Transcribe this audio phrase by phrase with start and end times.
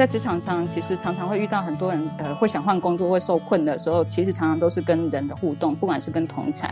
[0.00, 6.64] 在职场上，其实常常会遇到很多人，呃，会想换工作，会受困的时候，其实常常都是跟人的互动，不管是跟同侪，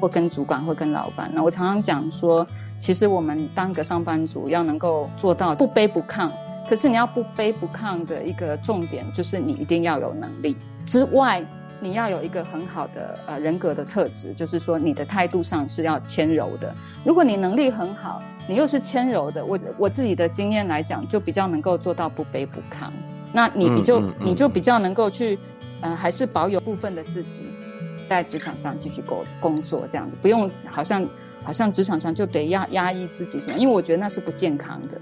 [0.00, 1.30] 或跟主管，或跟老板。
[1.34, 2.46] 那我常常讲说，
[2.78, 6.30] 其实我们当个上班族要能够做到不卑不亢，
[6.66, 11.44] 可是你要不卑不亢的一个重点，就是你一定要有能力之外。
[11.80, 16.74] 你要有一个很好的呃人格的特质，就是说你的态度上是要谦柔的。
[17.04, 22.90] 如果你能力很好，你又是谦柔的，我我自己的经验来讲，就比较能够做到不卑不亢。
[23.32, 25.38] 那你你就、嗯嗯嗯、你就比较能够去
[25.80, 27.48] 呃，还是保有部分的自己，
[28.04, 31.08] 在职场上继续工工作这样子，不用好像
[31.42, 35.00] 好像职场上就得压压抑自己什么，因为我觉得那是不健康的。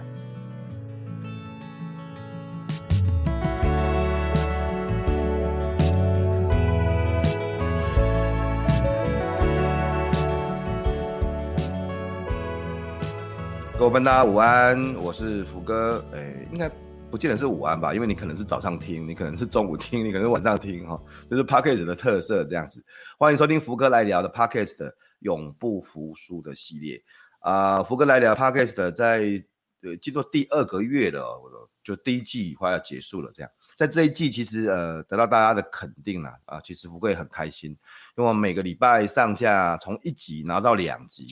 [13.78, 16.04] 各位大家午安，我是福哥。
[16.10, 16.68] 诶、应该
[17.12, 22.84] 不见得是午安吧，因为你可能是早上听，你可能是中午听，你可能是晚上听哈，就是 Podcast 的特色这样子。
[23.20, 27.00] 欢迎收听福哥来聊的 Podcast 的永不服输的系列
[27.38, 29.40] 啊、福哥来聊 Podcast 在
[29.82, 31.40] 呃进入第二个月了，
[31.84, 33.30] 就第一季快要结束了。
[33.32, 37.70] 这样，在这一季其实呃得到大家的肯定了啊，其实福哥也很开心，
[38.16, 41.24] 因为我每个礼拜上架从一集拿到两集。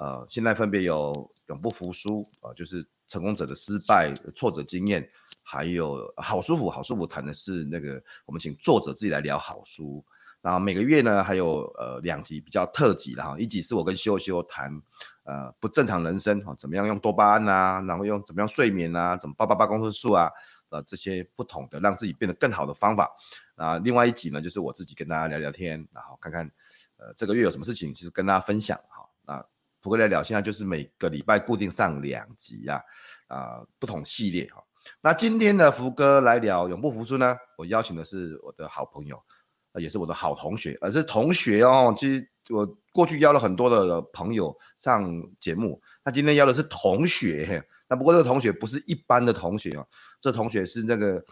[0.00, 1.12] 呃，现在分别有
[1.48, 5.08] 永不服输啊、呃，就是成功者的失败挫折经验，
[5.44, 10.04] 还有好舒服，好舒服谈的是那个我们请作者自己来聊好书。
[10.40, 14.70] 然后每个月呢，还有呃两集比较特辑的哈，一集是我跟修修谈
[15.22, 20.30] 呃不正常人生哈、怎么样用多巴胺啊，然后用怎么样睡眠啊，怎么八八八公式数啊，
[20.68, 23.10] 呃这些不同的让自己变得更好的方法。
[23.54, 26.44] 啊、另外一集呢，就是我自己跟大家聊聊天，然后看看
[26.96, 29.08] 呃这个月有什么事情，其实跟大家分享哈。
[29.26, 29.46] 那、
[29.84, 32.80] 福哥来聊，现在就是每个礼拜固定上两集、啊，
[33.26, 34.64] 啊、不同系列哈。
[35.02, 39.22] 那今天的福哥来聊永不服输呢，我邀请的是我的好朋友，
[39.74, 41.94] 也是我的好同学，而是同学哦。
[41.98, 45.06] 其实我过去邀了很多的朋友上
[45.38, 49.86] 节目，那今天邀的是同学， 那不过这个同学不是一般的同学哦，
[50.18, 51.22] 这同学是那个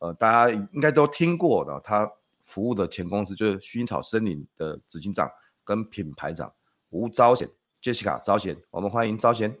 [0.00, 2.06] 呃，大家应该都听过的，他
[2.42, 5.30] 服务的前公司就是薰衣草森林的执行长
[5.64, 6.52] 跟品牌长
[6.90, 7.48] 吴昭贤。
[7.82, 9.58] Jessica 昭贤，我们欢迎招贤。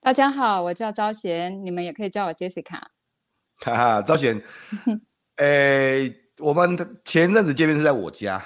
[0.00, 2.80] 大家好，我叫招贤，你们也可以叫我 Jessica。
[3.56, 4.40] 哈哈，招贤，
[5.38, 8.40] 诶、欸，我们前阵子见面是在我家，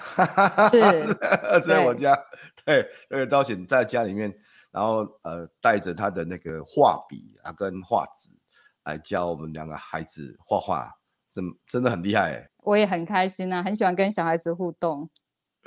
[0.70, 0.80] 是
[1.60, 2.18] 是在我家，
[2.64, 4.34] 对，那个招贤在家里面，
[4.70, 8.30] 然后呃带着他的那个画笔啊跟画纸
[8.84, 10.90] 来教我们两个孩子画画，
[11.28, 12.50] 真真的很厉害哎。
[12.62, 15.10] 我也很开心啊，很喜欢跟小孩子互动。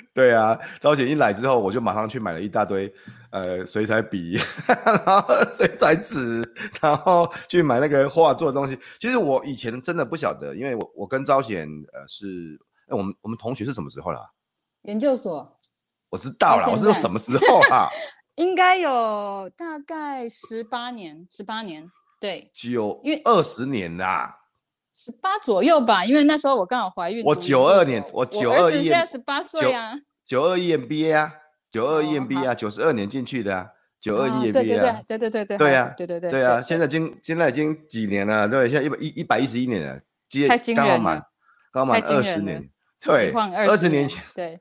[0.13, 2.91] 对啊，招贤一来之后，我就马上去买了一大堆，
[3.31, 4.37] 呃，水彩笔，
[4.85, 5.23] 然后
[5.55, 6.43] 水彩纸，
[6.81, 8.79] 然后去买那个画作的东西。
[8.99, 14.21] 其实我以前真的不晓得，因为我我跟招贤，呃，是，哎，我们我们同学是什么时候啦？
[14.83, 15.57] 研究所。
[16.09, 17.87] 我知道了，我是说什么时候啊？
[18.35, 24.38] 应该有大概十八年，十八年，对，有，因为二十年啦。
[25.01, 27.23] 十八左右吧，因为那时候我刚好怀孕。
[27.23, 29.93] 我九二年，我九二一，现在十八岁啊。
[30.25, 31.33] 九二一 MBA 啊，
[31.71, 33.69] 九二一 MBA 啊，九十二年进去的啊，
[34.01, 35.01] 九二一 MBA 啊。
[35.07, 36.29] 对对对对对对啊，对对对。
[36.29, 38.45] 对啊，现在已经现在已经几年了？
[38.49, 41.23] 对，现在一百一一百一十一年了，接刚好满
[41.71, 42.69] 刚好满二十年。
[42.99, 44.21] 对，二十年前。
[44.35, 44.59] 对。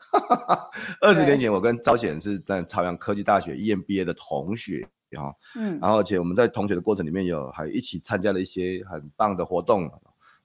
[1.01, 9.91] 二十年前，我跟朝贤是在朝阳科技大学 EMBA 的同学，然后嗯，然后而且我们在同学的过程里面有还一起参加了一些很棒的活动。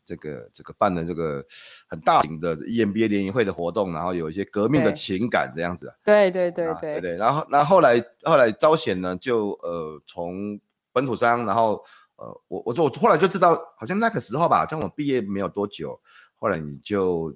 [0.05, 1.43] 这个这个办的这个
[1.87, 5.93] 很大型的 EMBA 联谊会的活动，然后有一些革命的情感这样子。
[6.03, 7.15] 对对对对对，对。
[7.15, 10.59] 然后然后，后来后来招贤呢，就呃从
[10.91, 11.83] 本土商，然后
[12.17, 15.97] 呃我我就我后来就知道，好像那个时候吧，像我毕业没有多久，
[16.35, 17.33] 后来你就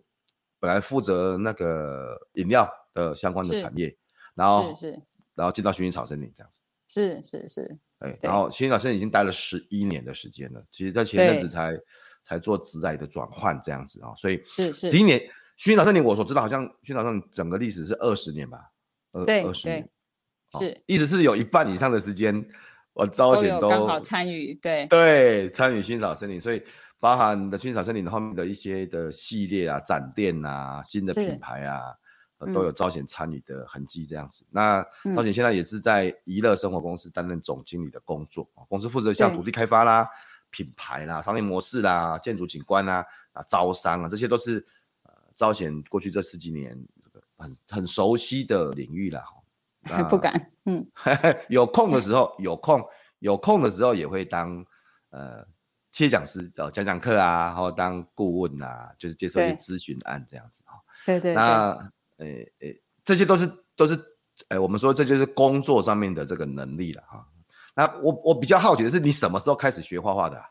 [0.60, 3.96] 本来负责那个饮料的相关的产业，
[4.36, 5.00] 然后是是，
[5.36, 6.60] 然后进到薰衣草森林这样子。
[6.90, 7.78] 是是是。
[8.00, 11.80] 哎，然后薰衣草森林已经待了十一年的时间了，其实在前阵子才。
[12.28, 15.18] 才做职涯的转换这样子啊，所以是是十一年
[15.58, 18.60] 薰衣草森林我所知道，好像薰衣草森林整个历史是二十年吧？
[19.14, 19.90] 二对二十年，
[20.52, 22.46] 对是，一直是有一半以上的时间，
[22.92, 26.62] 我招贤都刚好参与，对对，参与薰衣草森林，所以
[27.00, 31.82] 包含的薰衣草森林后面的一些的系列啊、展店啊、新的品牌啊。
[32.54, 34.44] 都有招贤参与的痕迹，这样子。
[34.44, 34.86] 嗯、那
[35.16, 40.08] 招贤现在也是在宜乐生活公司担任总经理的工作，嗯、公司负责像土地开发啦、
[40.50, 44.66] 品牌啦、商业模式啦、建筑景观啦、啊招商啊，这些都是
[45.04, 46.78] 呃招贤过去这十几年
[47.38, 49.24] 很很熟悉的领域啦。
[49.84, 50.86] 还 不敢，嗯，
[51.50, 52.84] 有空的时候有空
[53.20, 54.66] 有空的时候也会当
[55.10, 55.46] 呃
[55.92, 60.74] 企业讲师讲讲课啊，然后当顾问啊，就是接受一些咨询案这样子哈。
[61.06, 61.92] 对对，对，那。
[62.18, 63.96] 诶诶，这些都是都是，
[64.48, 67.24] 哎，我们说这就是工作上面的这个能力了哈。
[67.78, 70.44] 那我我比较好奇的是，你什么时候开始学画画的？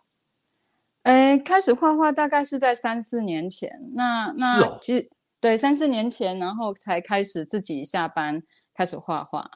[1.02, 3.68] 诶，开始画画大概是在三四年前。
[3.94, 8.40] 那那、哦、其实对三四年前，然后才开始自己下班
[8.72, 9.50] 开始画画。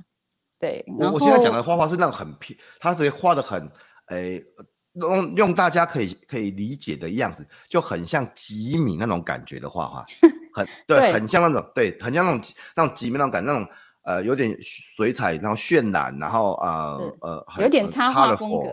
[0.58, 3.70] 对，我我现在讲的画画是那种很平，他是画的很
[4.08, 4.42] 诶。
[4.94, 10.04] 用用大家可以可以理解的样子，就很像吉米那种感觉的画画，
[10.52, 12.42] 很对，对，很像那种对，很像那种
[12.74, 13.64] 那种吉米那种感，那种
[14.02, 18.68] 呃有点水彩，然后渲染，然后呃呃有点插画风格，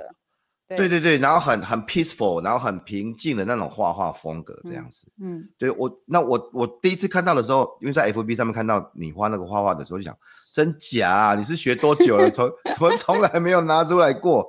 [0.67, 10.17] 对，对对对，然后很很 peaceful，然后很平静的那种画画风格这样子，嗯，嗯对我那我我第一次看到的时候，因为在 FB 上面看到你画那个画画的时候，就想
[10.53, 11.35] 真假啊？
[11.35, 12.29] 你是学多久了？
[12.29, 14.47] 从 从从来没有拿出来过。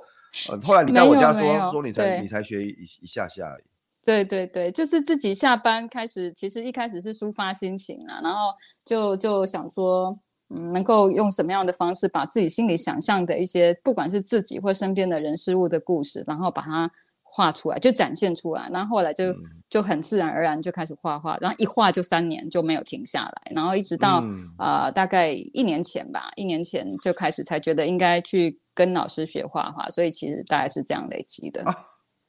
[0.50, 3.64] 呃，后来你到我家说说你才你才学一一下下而已。
[4.04, 8.52] 对对对，就是自己下班开始，其实一开始是抒发心情啊，然后
[8.84, 10.18] 就就想说，
[10.50, 16.90] 嗯，能够用什么样的方式把自己心里想象的一些，不管是自己或身边的人事物的故事，然后把它
[17.22, 18.68] 画出来，就展现出来。
[18.72, 19.36] 然后后来就、嗯、
[19.70, 24.24] 就很自然而然就开始画画，然后一画就三年就没有停下来，然后一直到
[24.58, 28.58] 呃、大概一年前吧，一年前就开始才觉得应该去。
[28.78, 31.74] 跟老师学画画，所以其实大概是这样累积的啊。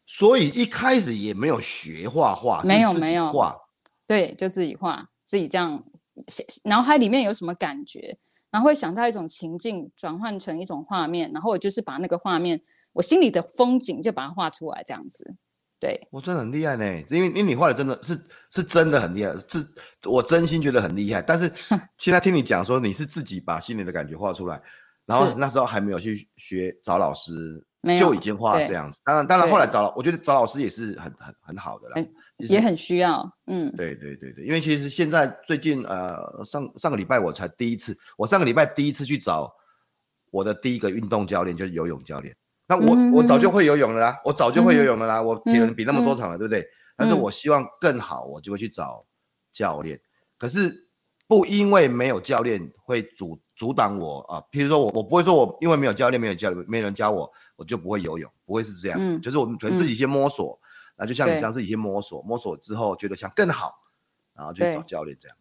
[0.08, 3.56] 所以一开始也没有学画画，没有没有画，
[4.08, 5.84] 对，就自己画，自己这样，
[6.66, 8.18] 脑海里面有什么感觉，
[8.52, 12.62] 然后会想到一种情境，转换成一种画面，然后我就是把那个画面，
[12.94, 15.36] 我心里的风景就把它画出来，这样子。
[15.80, 18.20] 对，我真的很厉害呢，因为因为你画的真的是
[18.52, 19.66] 是真的很厉害，是
[20.06, 21.22] 我真心觉得很厉害。
[21.22, 21.50] 但是
[21.98, 24.62] 现在听你讲说你是自己把心里的感觉画出来。
[25.06, 27.66] 然后那时候还没有去学找老师，
[27.98, 29.00] 就已经画这样子。
[29.06, 31.96] 当然，当然后来找，我觉得找老师也是很很很好的啦，
[32.38, 33.22] 也很需要。
[33.48, 39.50] 嗯，对对对对，因为其实现在最近呃上上个礼拜我才第一次，我上个礼拜第一次去找
[40.30, 42.36] 我的第一个运动教练，就是游泳教练。
[42.68, 46.68] 那我、嗯、我早就会游泳了啦，我早就会游泳了啦，嗯、我体能比那么多场了，对不对？
[46.98, 49.06] 但是我希望更好，我就会去找
[49.54, 49.98] 教练。
[50.38, 50.90] 可是
[51.28, 53.40] 不因为没有教练会阻。
[53.60, 54.40] 阻挡我啊！
[54.54, 57.30] 譬如说我，我不会说我因为没有教练，没有教，没人教我，
[57.60, 60.58] 我就不会游泳，不会是这样就是我们可能自己先摸索，
[60.96, 63.76] 那、嗯、就像你这样自己先摸索，摸索之后觉得想更好，
[64.34, 65.38] 然后就找教练这样。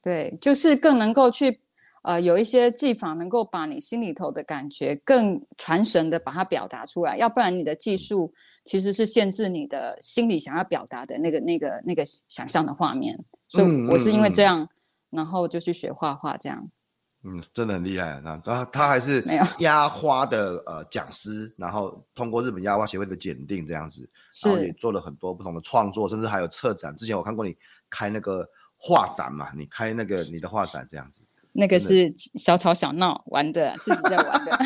[0.00, 1.60] 对，就是更能够去
[2.02, 8.32] 呃有一些技法，能够把你心里头的感觉更传神的把它表达出来，要不然你的技术
[8.64, 13.18] 其实是限制你的心里想要表达的那个那个那个想象的画面。
[13.48, 14.68] 所以我是因为这样，嗯嗯嗯、
[15.10, 16.70] 然后就去学画画这样。
[17.30, 18.22] 嗯，真的很厉害啊！
[18.24, 19.22] 那他他还是
[19.58, 24.08] 压花的呃讲师，然后通过日本压花协会的检定这样子，
[24.46, 26.96] 然后也做了很多不同的创作，甚至还有策展。
[26.96, 27.54] 之前我看过你
[27.90, 31.20] 开那个画展嘛，你开那个你的画展这样子，
[31.52, 34.58] 那个是小吵小闹玩的，自己在玩的，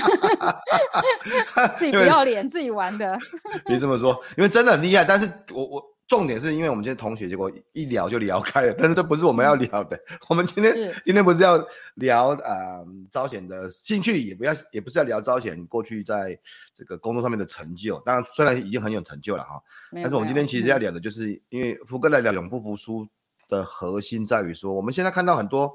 [1.75, 3.19] 自己不要脸，自己玩的。
[3.67, 5.92] 别这么说，因为真的很厉害，但是我我。
[6.09, 9.97] 重点是因为我们今天同学，结果一聊就聊开了，但是这不是我们要聊的。
[9.97, 10.75] 嗯、 我们今天
[11.07, 11.57] 今天不是要
[11.95, 16.39] 聊呃招贤的兴趣，也不要也不是要聊招贤过去在
[16.75, 17.99] 这个工作上面的成就。
[18.01, 19.63] 当然，虽然已经很有成就了哈，
[19.95, 23.09] 但是我们今天其实要聊的就是，因为福哥来聊永不服输
[23.49, 25.75] 的核心在于说，我们现在看到很多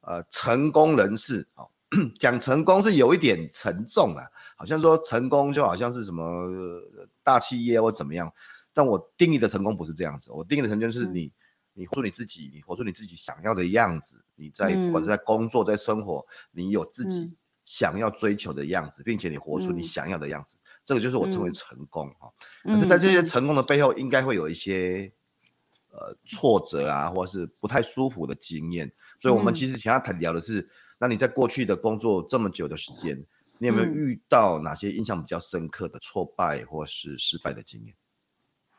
[0.00, 1.62] 呃成功人士啊，
[2.18, 6.50] 讲成功是有一点沉重了，好像说成功就好像是什么
[7.22, 8.32] 大企业或怎么样。
[8.76, 11.32] 但我定义的成功不是这样子，我定义的成功是你，嗯、
[11.72, 14.22] 你活出你自己，你活出你自己想要的样子。
[14.34, 22.30] 你在、嗯、不管是在工作，在生活，你有自己想要追求的样子，嗯、并且你活出你想要的样子，嗯、这个就是我称为成功哈。
[22.64, 25.10] 可、嗯、是，在这些成功的背后，应该会有一些
[25.88, 28.92] 呃挫折啊，或者是不太舒服的经验。
[29.18, 30.68] 所以，我们其实想要谈聊的是，嗯、
[30.98, 33.16] 那你在过去的工作这么久的时间，
[33.56, 37.94] 你有没有遇到哪些印象比较深刻的挫败或是失败的经验？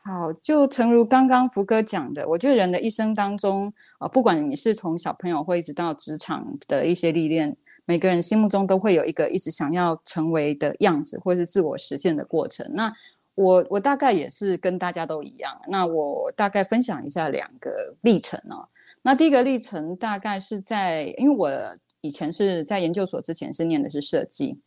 [0.08, 12.66] 好，就诚如刚刚福哥讲的，我觉得人的一生当中，呃，不管你是从小朋友会一直到职场的一些历练，每个人心目中都会有一个一直想要成为的样子，或是自我实现的过程。
[12.72, 12.90] 那
[13.34, 15.54] 我我大概也是跟大家都一样。
[15.68, 18.66] 那我大概分享一下两个历程哦。
[19.02, 21.50] 那第一个历程大概是在，因为我
[22.00, 24.58] 以前是在研究所之前是念的是设计。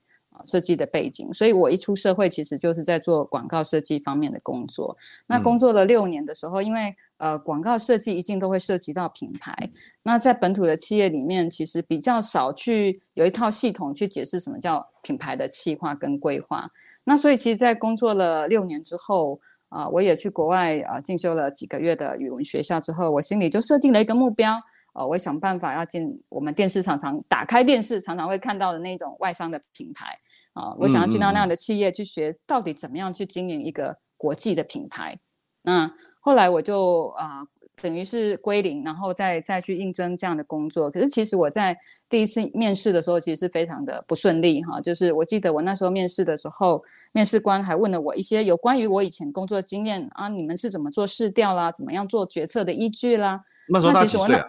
[0.46, 4.96] 设计的背景，所以我一出社会，其实就是在做广告设计方面的工作。
[5.28, 9.56] 那工作了六年的时候，因为呃广告设计一定都会涉及到品牌。
[10.04, 16.70] 那在本土的企业里面，其实比较少去有一套系统去解释什么叫品牌的企划跟规划。
[17.04, 24.62] 那所以其实，在工作了六年之后，啊、呃，我也去国外啊、呃、进修了几个月的语文学校之后，我心里就设定了一个目标，
[24.94, 30.16] 呃，我想办法要进我们电视常常打开电视常常会看到的那种外商的品牌。
[30.54, 35.18] 啊，我想要进到那样的企业去学，到底怎么样去经营一个国际的品牌。
[35.62, 37.48] 那后来我就啊、呃，
[37.82, 40.92] 等于是归零，然后再再去应征这样的工作。
[40.92, 41.76] 可是其实我在
[42.10, 44.80] 第一次面试的时候，其实是非常的不顺利哈。
[44.82, 53.42] 就是我记得我那时候面试的时候，面试官还问了我一些有关于我以前工作经验啊，你们是怎么做市调啦，怎么样做决策的依据啦。
[53.70, 54.48] 那时候他几岁啊？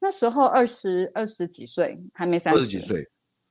[0.00, 2.58] 那时候二十二十几岁，还没三十。
[2.58, 3.08] 二十几岁。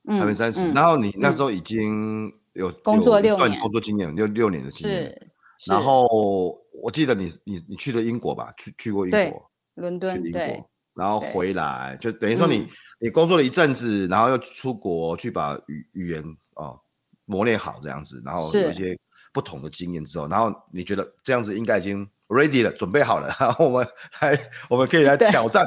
[0.08, 5.04] 还没三十、嗯，然后你那时候已经有工作六年，工作经验六六年的经验。
[5.60, 6.08] 是，然后
[6.82, 8.54] 我记得你你你去了英国吧？
[8.58, 10.64] 去去过英国，伦敦，英国对。
[10.94, 16.24] 然后回来就等于说你、嗯、你工作了一阵子，然后又出国去把语语言
[16.54, 16.80] 啊、哦、
[17.26, 18.98] 磨练好这样子，然后有一些
[19.34, 23.88] 不同的经验之后，然后你觉得这样子应该已经 ready 了，准备好了，然后我们
[24.22, 25.66] 来我们可以来挑战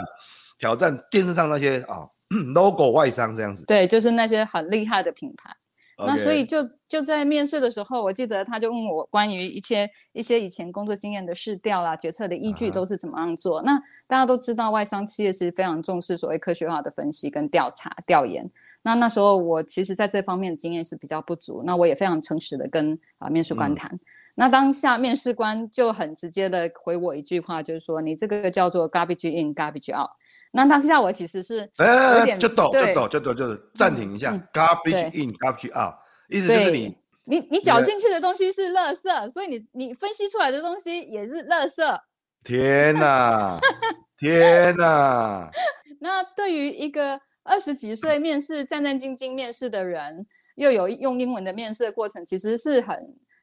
[0.58, 1.98] 挑战电视上那些啊。
[1.98, 2.10] 哦
[2.54, 5.54] logo 外商这样子，对，就是那些很厉害的品牌。
[6.02, 6.56] 那所以就
[6.88, 13.58] 就在面试的时候，我记得他就问我关于一些一些以前工作经验的试调啦、决策的依据都是怎么样做。
[13.58, 13.66] Uh -huh.
[13.66, 18.50] 那大家都知道，外商企业是非常重视所谓科学化的分析跟调查调研。
[18.80, 21.62] 那那时候我其实在这方面的经验是比较不足。
[21.66, 23.90] 那我也非常诚实的跟啊面试官谈。
[23.92, 24.00] 嗯。
[24.36, 30.08] 那当下面试官就很直接的回我一句话，就是说你这个叫做 garbage in garbage out。
[30.52, 35.94] 那当下我其实是有点，就抖就抖就抖，就是暂停一下，garbage in garbage out，
[36.28, 41.98] 意思就是你你你搅进去的东西是垃圾，所以你你分析出来的东西也是垃圾。
[42.42, 43.60] 天哪，
[44.18, 45.48] 天哪！
[46.00, 50.26] 那对于一个二十几岁面试战战兢兢面试的人，
[50.56, 52.96] 又有用英文的面试的过程，其实是很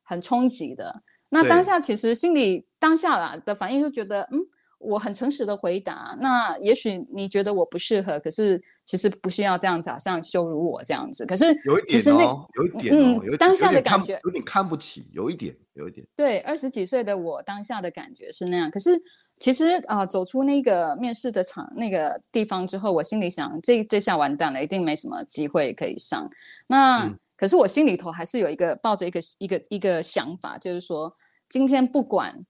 [0.04, 1.04] 很冲击的。
[1.30, 4.40] 那当下其实心里当下啦的反应就觉得，嗯。
[4.80, 11.26] 我很诚实的回答，那也许你觉得我不适合，可是其实不需要这样子，好像羞辱我这样子。
[11.26, 16.06] 可是有一点哦，有一点，嗯，当下的感觉有点看不起，有一点，有一点。
[16.16, 18.70] 对，二十几岁的我当下的感觉是那样。
[18.70, 19.02] 可是
[19.38, 26.30] 其实啊、呃，走出那个面试的场那个地方之后，我心里想，这这下完蛋了，一定没什么机会可以上。
[26.68, 31.12] 那、嗯、可是我心里头还是有一个抱着一个一个一个想法，就是说
[31.50, 32.46] 今天不管。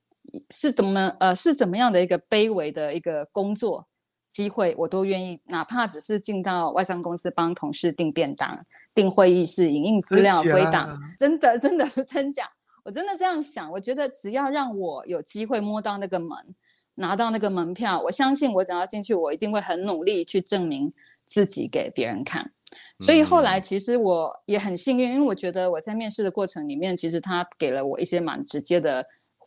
[0.49, 3.87] 是怎么呃是怎么样的一个卑微的一个工作
[4.29, 12.47] 机会，我都愿意，哪怕只是进到外商公司帮同事订便当、订会议室、影印资料、归档，真的真的真假，
[12.83, 13.71] 我真的这样想。
[13.71, 16.29] 我觉得只要让我有机会摸到那个门，
[16.95, 20.93] 拿到那个门票，我相信我只要进去，我一定会很努力去证明
[21.25, 22.51] 自己给别人看。
[22.99, 29.05] 所以后来其实我也很幸运，因为我觉得我在面试的过程里面，其实他给了我一些蛮直接的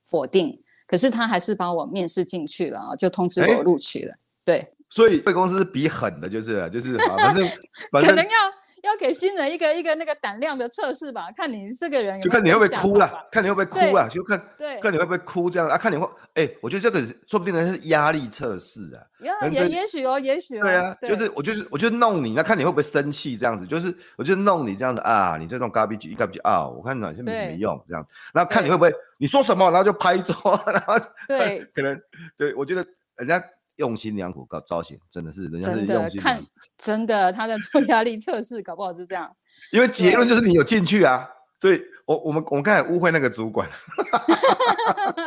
[0.09, 0.61] 否定。
[0.91, 4.15] 可是他还是把我面试进去了啊，就通知我录取了。
[4.45, 7.49] 对，所以被公司是比狠的，就是就是，反正
[7.93, 8.31] 反正可能要
[8.83, 19.03] 要给新人一个一个那个胆量的测试吧，看你这个人有有，就看你会不会哭了，看你会不会哭啊，就看对，看你会不会哭这样啊，看你会，哎、欸，我觉得这个说不定呢是压力测试啊，
[19.51, 30.35] 也也许哦，也许哦，对啊，对就是我就是我就弄你，那看你会不会生气这样子，就是我就弄你这样子啊，你这种 garbage garbage out，我看你好像没什么用这样，然后看你会不会你说什么，然后就拍桌，
[30.67, 32.01] 然后对，可能
[32.37, 32.85] 对我觉得
[33.17, 33.43] 人家。
[33.81, 36.45] 用心良苦搞招贤，真的是人家是用心看，
[36.77, 39.35] 真的 他在做压力测试，搞不好是这样。
[39.73, 41.27] 因为结论就是你有进去啊，
[41.59, 43.67] 所以我我们我们刚才误会那个主管，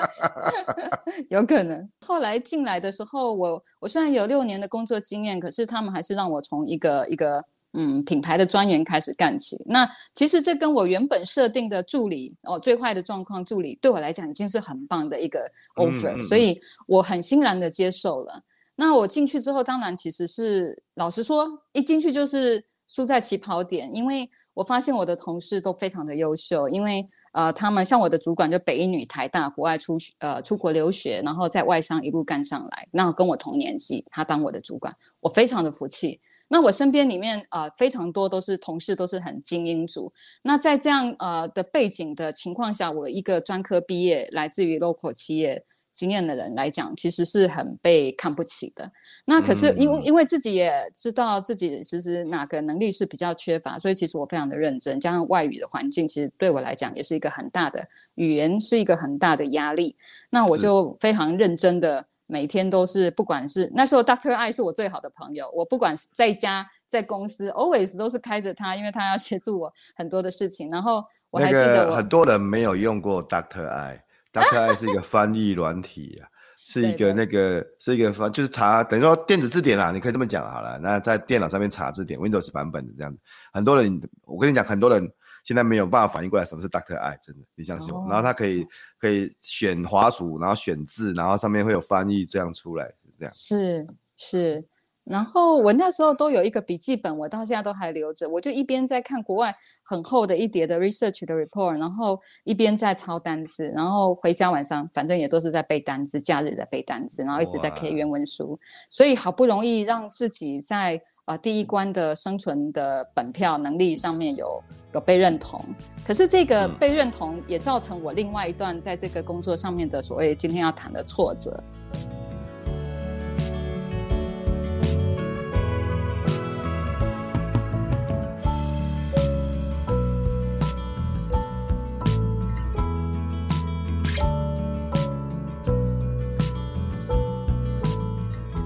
[1.29, 1.89] 有可能。
[2.05, 7.43] 后来进来的时候，我我虽然有六年的工作经验，可是他们还是让我从一个一个。
[7.73, 9.61] 嗯，品牌的专员开始干起。
[9.65, 18.43] 那其实这跟我原本设定的助理哦，最坏的状况助理对我来讲已经是很棒的一个 offer，嗯，所以我很欣然的接受了。
[18.75, 36.19] 那我进去之后，当然其实是老实说，一进去就是输在起跑点，因为我发现我的同事都非常的优秀，因为呃，他们像我的主管就北一女、台大国外出呃出国留学，然后在外商一路干上来，那跟我同年纪，他当我的主管，我非常的服气。
[36.53, 40.13] 那我身边里面呃非常多都是同事，都是很精英组。
[40.43, 45.65] 那在这样呃的背景的情况下，我一个专科毕业，来自于 local 企业。
[45.93, 48.91] 经验的人来讲，其实是很被看不起的。
[49.25, 54.99] 那可是因为因为自己也知道自己其实哪个能力是比较缺乏，所以其实我非常的认真。
[54.99, 59.95] 加上外语的环境，其实对我来讲也是一个很大的语言，是一个很大的压力。
[60.31, 62.03] 那我就非常认真的
[62.33, 70.71] 每天都是，不管是那时候 Doctor I 是我最好的朋友，我不管是在家在公司，always 都是开着它，因为它要协助我很多的事情。
[70.71, 76.25] 然后我还记得我很多人没有用过 Doctor I，Doctor I 是一个翻译软体啊，
[76.57, 80.79] 是一个那个是一个翻，就是查等于说电子字典啦，你可以这么讲好了。
[80.79, 83.19] 那在电脑上面查字典，Windows 版本的这样子，
[83.53, 85.07] 很多人我跟你讲，很多人
[85.43, 86.97] 现在没有办法反应过来什么是 Dr.
[86.97, 87.99] I，真的，你相信我。
[87.99, 88.65] 哦、然后他可以
[88.97, 93.85] 可以选滑鼠，然后选字，然后上面会有翻译这样出来，这样是
[94.15, 94.65] 是。
[95.03, 98.29] 然后我那时候都有一个笔记本，我到现在都还留着。
[98.29, 108.57] 我就一边在看国外很厚的一叠的 research 的 report，然后一边在抄单词，然后回家晚上反正也都是在背单词，假日在背单词，然后一直在 K 原文书。
[108.89, 114.61] 所以好不容易让自己在呃第一关的生存的本票能力上面有
[114.93, 115.63] 有被认同。
[116.05, 121.63] 可是这个被认同也造成我另外一段在这个工作上面的所谓今天要谈的挫折。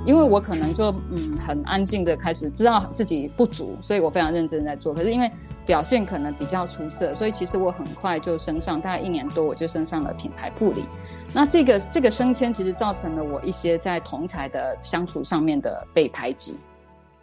[0.08, 4.94] 因为我可能就嗯很安静的开始知道自己不足，所以我非常认真在做。
[4.94, 5.30] 可是因为
[5.66, 10.86] 表现可能比较出色，所以其实我很快就升上，大概一年多我就升上了品牌副理。
[11.34, 16.58] 那这个这个升迁其实造成了我一些在同才的相处上面的被排挤。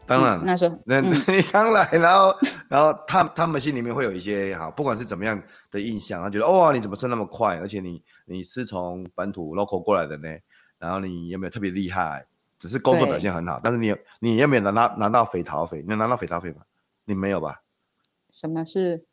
[0.07, 1.19] 当然，嗯、那时候那你
[1.50, 2.37] 刚来，然后
[2.69, 7.56] 然后他他们心里面会有一些好，不管是怎么样的印象，他觉得哦，你怎么升那么快？
[7.56, 10.28] 而且你你是从本土 local 过来的呢？
[10.78, 12.23] 然后你有没有特别厉害？
[12.65, 15.83] 只是工作表现很好，但是你有你有没有拿到拿到匪逃匪？
[15.83, 16.63] 你有拿到匪逃匪吗？
[17.05, 17.61] 你没有吧？
[18.31, 19.05] 什么是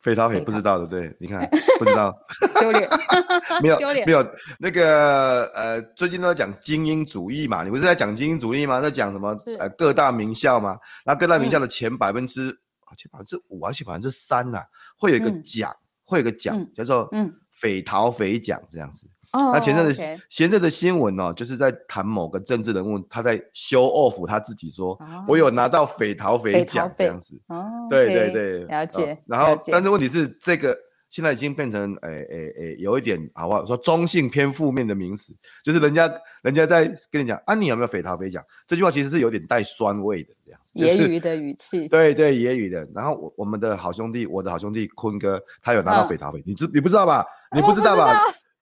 [0.00, 0.40] 匪逃匪？
[0.40, 1.14] 不知道对不对？
[1.20, 1.46] 你看
[1.78, 2.10] 不知道，
[2.58, 2.88] 丢脸，
[3.60, 4.26] 没有丢脸，没有
[4.58, 7.62] 那个呃，最近都在讲精英主义嘛？
[7.62, 8.80] 你不是在讲精英主义吗？
[8.80, 9.36] 在讲什么？
[9.58, 10.78] 呃，各大名校嘛？
[11.04, 12.58] 那各大名校的前百分之
[12.96, 14.62] 前百分之五而且百分之三呐？
[14.96, 19.06] 会有一个奖，嗯、会有一个奖、嗯、叫做嗯匪逃匪奖这样子。
[19.52, 27.40] 那前阵子前阵的新闻哦，就是在谈某个政治人物，他在 show off 他自己说，我有拿到匪逃匪奖这样子。
[27.48, 29.18] 哦，对对对，了解。
[29.26, 30.76] 然后，但是问题是，这个
[31.08, 33.64] 现在已经变成诶诶诶，有一点好不好？
[33.66, 38.44] 说中性偏负面的名词，就是人家人家在跟你讲啊，你有没有匪逃匪奖？
[38.66, 41.88] 这句话其实是有点带酸味的这样子，揶揄的语气。
[41.88, 42.88] 对对，揶揄的。
[42.94, 47.24] 然后我我们的好兄弟，我的好兄弟坤哥，他有拿到匪逃匪，你知你不知道吧？
[47.52, 48.12] 你不知道吧？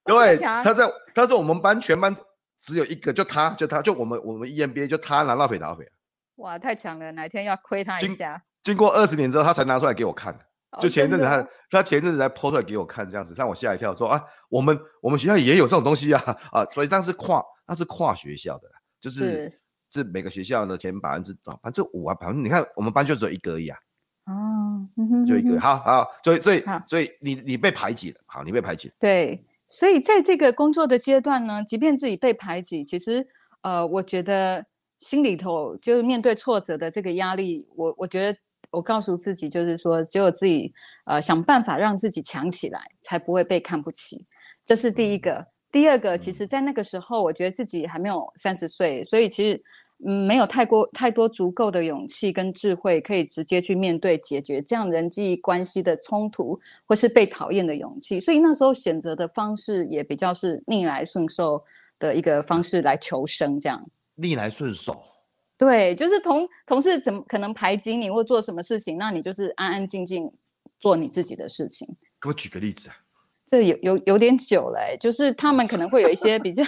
[0.05, 2.15] 对，他在，他说我们班全班
[2.59, 5.89] 只有一个，就他就他就我们我们 EMBA 就他拿到斐陶斐。
[6.37, 8.41] 哇，太强了，哪天要亏他一下。
[8.63, 10.37] 经过二十年之后，他才拿出来给我看。
[10.81, 16.19] 就前一阵子他他前一阵子才 po 出来给我看，这样子让我吓一跳，说啊，我们我们学校也有这种东西啊
[16.51, 18.67] 啊，所以那是跨那是跨学校的，
[18.99, 19.51] 就是
[19.91, 23.77] 是每个学校的前百分之啊百分之五啊百分之，你看我们班就只有一个而已啊。
[24.25, 24.87] 哦，
[25.27, 28.91] 就一个，好好，所以所以所以你你被排挤了，好，你被排挤。
[28.99, 29.45] 对。
[29.73, 33.27] 所以在这个工作的阶段呢，即便自己被排挤，其实，
[33.63, 34.63] 呃，我觉得
[34.99, 38.37] 心里头就是面对挫折的这个压力，我我觉得
[38.69, 40.71] 我告诉自己就是说，只有自己
[41.05, 44.23] 呃想办法让自己强起来，才不会被看不起。
[44.63, 45.43] 这是第一个。
[45.71, 49.59] 第二个，其实在那个时候，我觉得自己还没有三十岁，所以其实。
[50.05, 58.19] 嗯，没有太过太多足够的勇气跟智慧，可以直接去面对解决这样人际关系的冲突，或是被讨厌的勇气。
[58.19, 61.63] 所以那时候选择的方式也比较是逆来顺受
[61.99, 63.81] 的一个方式来求生，这样。
[64.15, 65.01] 逆来顺受。
[65.57, 70.29] 对，就是同同事怎么可能排挤你或做什么事情，那你就是安安静静
[70.79, 71.87] 做你自己的事情。
[72.21, 72.95] 给我举个例子啊。
[73.49, 76.65] 这有有有点久了，欸，就是他们可能会有一些比较。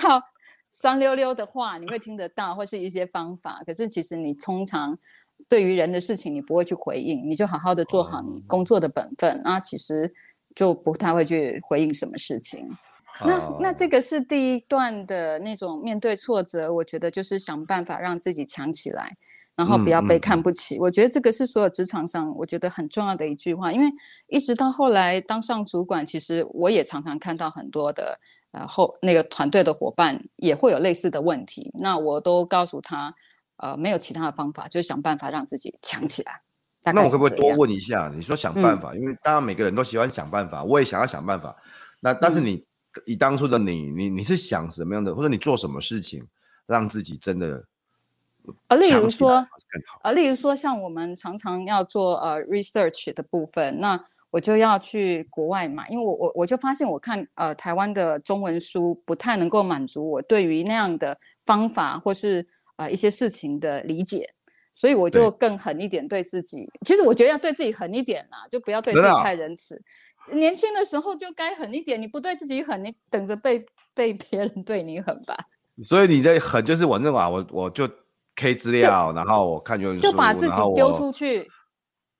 [0.77, 3.63] 酸溜溜的话，你会听得到，或是一些方法。
[3.65, 4.97] 可是其实你通常
[5.47, 9.41] 对于人的事情，你不会去回应，你就好好的做好你工作的本分。
[9.41, 10.13] 那、哦、其实
[10.53, 12.67] 就不太会去回应什么事情。
[13.21, 19.15] 哦、那那这个是第一段的那种面对挫折，我觉得就是想办法让自己强起来。
[19.55, 20.75] 然后不要被看不起。
[20.75, 23.87] 嗯嗯、我觉得这个是所有职场上我觉得很重要的一句话，因为
[24.27, 28.19] 一直到后来当上主管，其实我也常常看到很多的
[28.55, 33.13] 呃后那个团队的伙伴也会有类似的问题，那我都告诉他，
[33.57, 36.41] 呃，没有其他的方法，就想办法让自己强起来。
[36.93, 38.09] 那我可不可以多问一下？
[38.13, 41.55] 你说想办法，嗯、因为当然每个人都喜欢想办法，我也想要想办法。
[41.99, 42.65] 那但是你、嗯、
[43.07, 46.25] 以当初的你，你你是想什么样的，或者你做什么事情，
[46.65, 47.65] 让自己真的
[48.67, 48.77] 啊？
[48.77, 49.45] 例如说
[50.01, 53.99] 啊，例如说像我们常常要做呃 research 的部分，那
[54.35, 62.45] 我就要去国外买，因为我我我就发现我看呃台湾的中文书不太能够满足我对于那样的方法或是
[62.75, 64.29] 呃一些事情的理解。
[64.73, 66.69] 所以我就更狠一点对自己。
[66.85, 69.81] 其实我觉得要对自己狠一点啦，就不要对自己太仁慈。
[70.33, 75.33] 年轻的时候就该狠一点，你不对自己狠，你等着被被别人对你狠吧。
[75.81, 77.89] 所以你的狠就是我认为我我就
[78.35, 81.49] K 资料，然后我看就就把自己丢出去，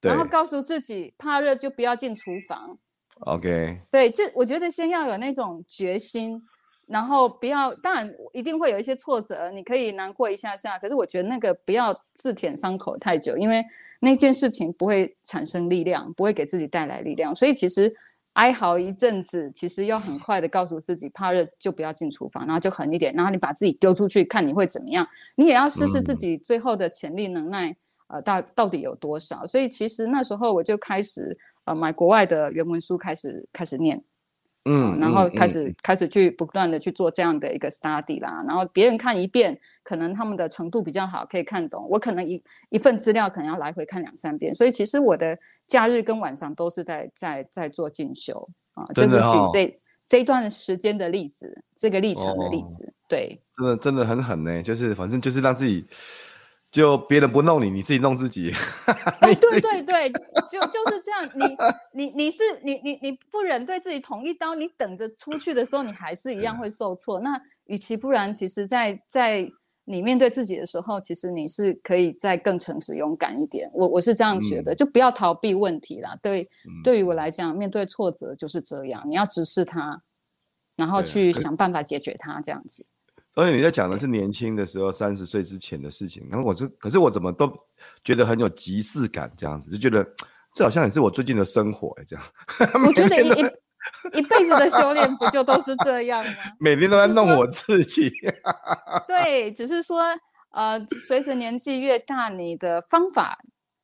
[0.09, 2.77] 然后告诉自己怕热就不要进厨房。
[3.21, 3.79] OK。
[3.89, 6.41] 对，这我觉得先要有那种决心。
[6.87, 10.77] 然后不要，当然一定会有一些挫折，你可以难过一下下。
[10.77, 13.65] 可是我觉得那个不要自舔伤口太久，因为
[13.99, 17.33] 那件事情不会产生力量，不会给自己带来力量。
[17.33, 17.91] 所以其实
[18.33, 25.07] 哀嚎一阵子，其实要很快的告诉自己，怕热就不要进厨房，然后就狠一点，然后你把自己丢出去，看你会怎么样。
[25.33, 27.75] 你也要试试自己最后的潜力能耐，嗯、
[28.07, 29.45] 呃，到到底有多少。
[29.45, 34.03] 所以其实那时候我就开始呃买国外的原文书，开始开始念。
[34.67, 41.87] 嗯，然后开始、嗯、开始去不断的去做这样的一个 study 啦，然后别人看一遍，可能他们的程度比较好，可以看懂。
[41.87, 45.37] 我可能一一份资料可能要来回看两三遍，所以其实我的
[45.67, 55.85] 假日跟晚上都是在在在做进修啊，哦、就是举这这一段时间的例子，这个历程的例子，哦、对，真的真的很狠呢，就是反正就是让自己。
[56.75, 58.51] 就别人不弄你，你自己弄自己。
[59.21, 60.11] 哎，对对对，
[60.51, 61.23] 就就是这样。
[61.33, 61.57] 你
[61.93, 67.17] 你你是你你你不忍对自己捅一刀，你等着出去的时候，你还是一样会受挫。
[67.21, 69.51] 那与其不然，其实在，在在
[69.85, 73.71] 你面对自己的时候，其实你是可以再更诚实、勇敢一点。
[73.73, 76.13] 我我是这样觉得，嗯、就不要逃避问题啦。
[76.21, 80.01] 对，嗯、对于我来讲，面对挫折就是这样，你要直视它，
[80.75, 82.85] 然后去想办法解决它，这样子。
[83.35, 86.25] 所以你在讲的是年轻的时候，三十岁之前的事情。
[86.31, 87.51] 然后我是，可是我怎么都
[88.01, 90.07] 觉得很有即视感，这样子就觉得
[90.53, 92.25] 这好像也是我最近的生活哎，这样。
[92.87, 93.29] 我觉得一
[94.17, 96.31] 一辈子的修炼不就都是这样吗？
[96.61, 98.09] 每天都在弄我自己。
[99.05, 100.01] 对，只是说
[100.51, 103.37] 呃，随着年纪越大，你的方法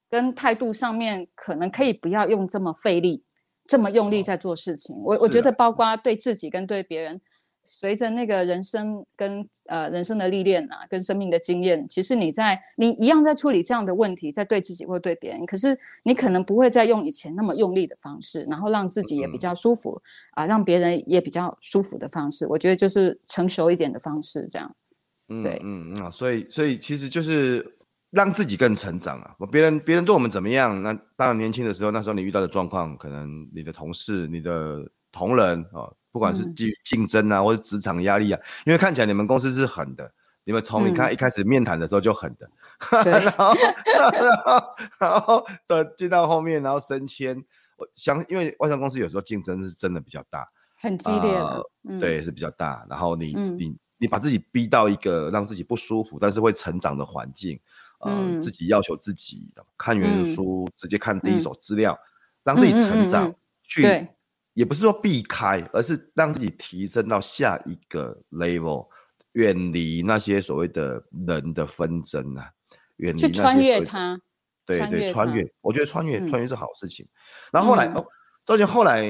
[0.09, 3.25] 跟态度上面可能可以不要用这么费力，
[3.67, 4.95] 这么用力在做事情。
[5.03, 7.19] 我我觉得包括对自己跟对别人。
[7.63, 24.75] 随着那个人生跟呃人生的历练啊，跟生命的经验，其实你在你一样在处理这样的问题，在对自己或对别人，可是你可能不会再用以前那么用力的方式，然后让自己也比较舒服啊、嗯呃，让别人也比较舒服的方式，我觉得就是成熟一点的方式，这样。
[25.29, 27.65] 嗯，对，嗯嗯，所以所以其实就是
[28.09, 29.35] 让自己更成长啊。
[29.51, 30.81] 别人别人对我们怎么样？
[30.81, 35.81] 那当然年轻的时候，那时候你遇到的状况，可能你的同事、你的同仁啊。
[35.81, 40.11] 哦不管是基于竞争啊，嗯、或者职场压力啊，因为看起来你们公司是狠的，
[40.43, 42.49] 你们从你看一开始面谈的时候就狠的，
[42.91, 43.53] 嗯、 然后
[43.89, 47.41] 然后然后的进到后面，然后升迁，
[47.77, 51.41] 我想因为外商公司有时候竞争是真的比较大，很激烈
[51.99, 52.85] 对，是比较大。
[52.89, 57.59] 然后你、嗯、你你把自己逼到一个让自己不舒服，但是会成长的环境，
[57.99, 61.97] 呃，嗯、自己要求自己看原书，嗯、直接看第一手资料，
[62.43, 63.83] 让自己成长，去。
[64.53, 68.87] 对也不是说避开，而是让自己提升到下一个 level，
[69.33, 72.49] 远离那些所谓的人的纷争啊，
[72.97, 74.19] 远离去穿越它。
[74.63, 77.05] 对对，穿越，我觉得穿越穿越是好事情。
[77.51, 78.05] 然后后来哦，
[78.45, 79.03] 赵姐，后来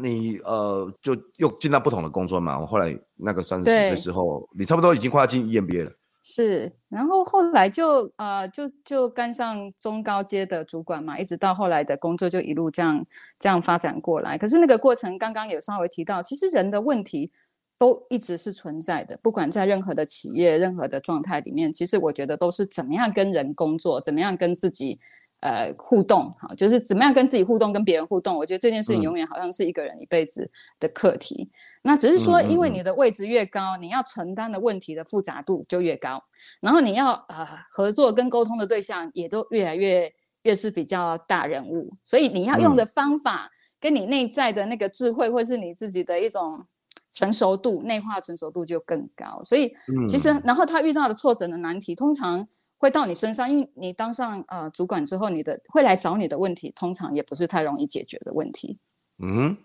[0.00, 2.58] 你呃就又进到不同的工作嘛。
[2.58, 5.92] 我后来那个三十岁的时候，你差不多已经快要进 EMBA 了。
[6.30, 13.02] 是，然后后来就呃就就干上中高阶的主管嘛，一直到后来的工作就一路这样
[13.38, 14.36] 这样发展过来。
[14.36, 17.32] 可是那个过程刚刚有稍微提到，其实人的问题
[17.78, 25.00] 都一直是存在的，不管在任何的企业、任何的状态里面，其实我觉得都是怎么样跟人工作，怎么样跟自己。
[25.40, 28.36] 呃，互动好，就是怎么样跟自己互动，跟别人互动。
[28.36, 31.44] 我觉得这件事情永远好像是一个人一辈子的课题。
[31.44, 31.50] 嗯、
[31.82, 36.20] 那只是说，因为你的位置越高，嗯、你要承担的问题的复杂度就越高，
[36.60, 43.48] 然后你要呃合作跟沟通的对象也都越来越越是比较大人物，所以你要用的方法，
[43.78, 46.66] 跟你内在的那个智慧，或是你自己的一种
[47.14, 49.40] 成熟度、内化成熟度就更高。
[49.44, 49.72] 所以
[50.08, 52.48] 其实，然后他遇到的挫折的难题，通常。
[52.78, 58.78] 会到你身上，因为你当上呃主管之后，你的会来找你的问题，通常也不是太容易解决的问题。
[59.18, 59.56] 嗯，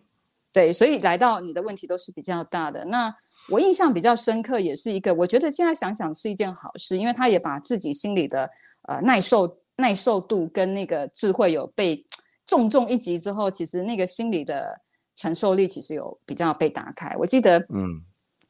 [0.51, 2.83] 对，所以来到你的问题都是比较大的。
[2.85, 3.15] 那
[3.49, 8.49] 我印象比较深刻，也是一个我觉得现在想想是一件好事，因为他也把自己心里的
[8.87, 12.03] 呃耐受耐受度跟那个智慧有被
[12.47, 14.81] 重重一击之后，其实那个心理的
[15.15, 17.15] 承受力其实有比较被打开。
[17.19, 18.01] 我记得，嗯，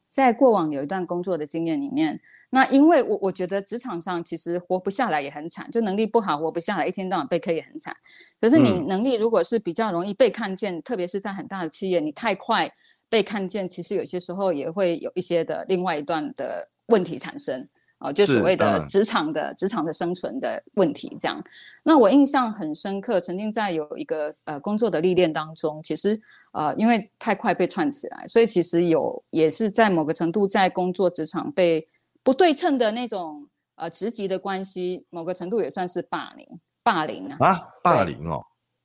[0.08, 2.18] 在过往有一段工作的经验里面。
[2.54, 7.92] 那因为我我觉得职场上其实活不下来也很惨，就能力不好活不下来，一天到晚被 K 也很惨。
[8.40, 12.70] 可是你能力如果是比较容易被看见，嗯、特别是在很大的企业，你太快
[13.08, 17.60] 被看见，其实有些时候也会有一些的另外一段的问题产生
[17.98, 21.42] 啊、哦，就所谓的职场的职场的生存的问题这样。
[21.82, 26.20] 那我印象很深刻，曾经在有一个呃工作的历练当中，其实
[26.52, 31.84] 呃因为太快被串起来，所以其实有也是在某个程度在工作职场被。
[32.24, 36.48] 不对称的那种呃职级的关系，某个程度也算是霸凌，
[36.82, 38.42] 霸凌啊啊，霸凌哦，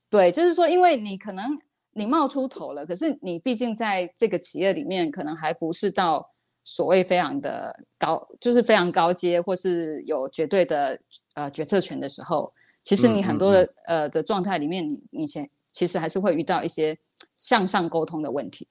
[0.09, 1.57] 对，就是说，因为你可能
[1.93, 6.29] 你冒出头了，可是你毕竟在这个企业里面，可能还不是到
[6.63, 10.99] 所谓非常的高，就是非常高阶或是有绝对的
[11.35, 16.97] 呃决策权的时候，其实你很多的、嗯嗯嗯、呃的状态里面，你以前其实还是会遇到一些
[17.37, 18.67] 向上沟通的问题。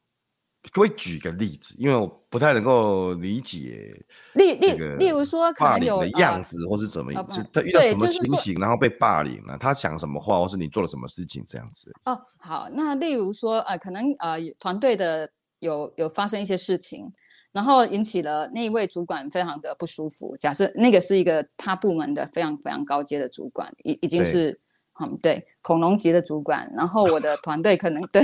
[0.72, 1.74] 可不可以举个例子？
[1.78, 3.94] 因为我不太能够理解
[4.34, 11.92] 例例例如说，可能有的样子，或是怎么样，是他遇到什么情形，然后被霸凌了，他讲什么话，或是你做了什么事情，这样子。
[12.04, 17.10] 哦，好，那例如说，呃，可能呃，团队的有有发生一些事情，
[17.52, 20.36] 然后引起了那一位主管非常的不舒服。
[20.38, 24.60] 假设那个是一个他部门的非常非常高阶的主管，已已经是。
[25.00, 28.20] 嗯，对，恐龙级的主管，然后我的团队可能 对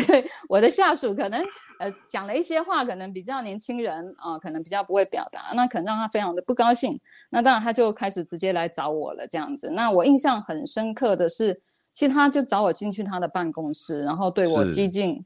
[0.48, 1.40] 我的下属可能
[1.78, 6.98] 呃讲了一些话，可能比较年轻人啊、呃，可能比较不会表达，那可能让他非常的不高兴。
[7.30, 9.70] 那当然他就开始直接来找我了，这样子。
[9.70, 11.60] 那我印象很深刻的是，
[11.92, 15.24] 其实他就找我进去他的办公室，然后对我激进。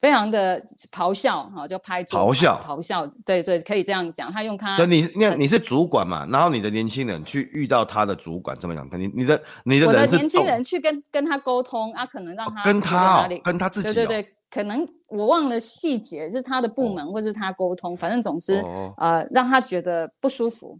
[0.00, 0.58] 非常的
[0.90, 4.32] 咆哮，哈，就拍桌咆哮，咆哮，对对，可以这样讲。
[4.32, 20.78] 他用他，就你，你你是主管嘛，然后你的年轻人去遇到他的主管，这么讲，你你的你的，我的年轻人去跟跟他沟通啊，可能让他、哦、跟他、哦、跟他自己、哦，对对对，可能我忘了细节，是他的部门、哦、或是他沟通，反正总之、哦、呃让他觉得不舒服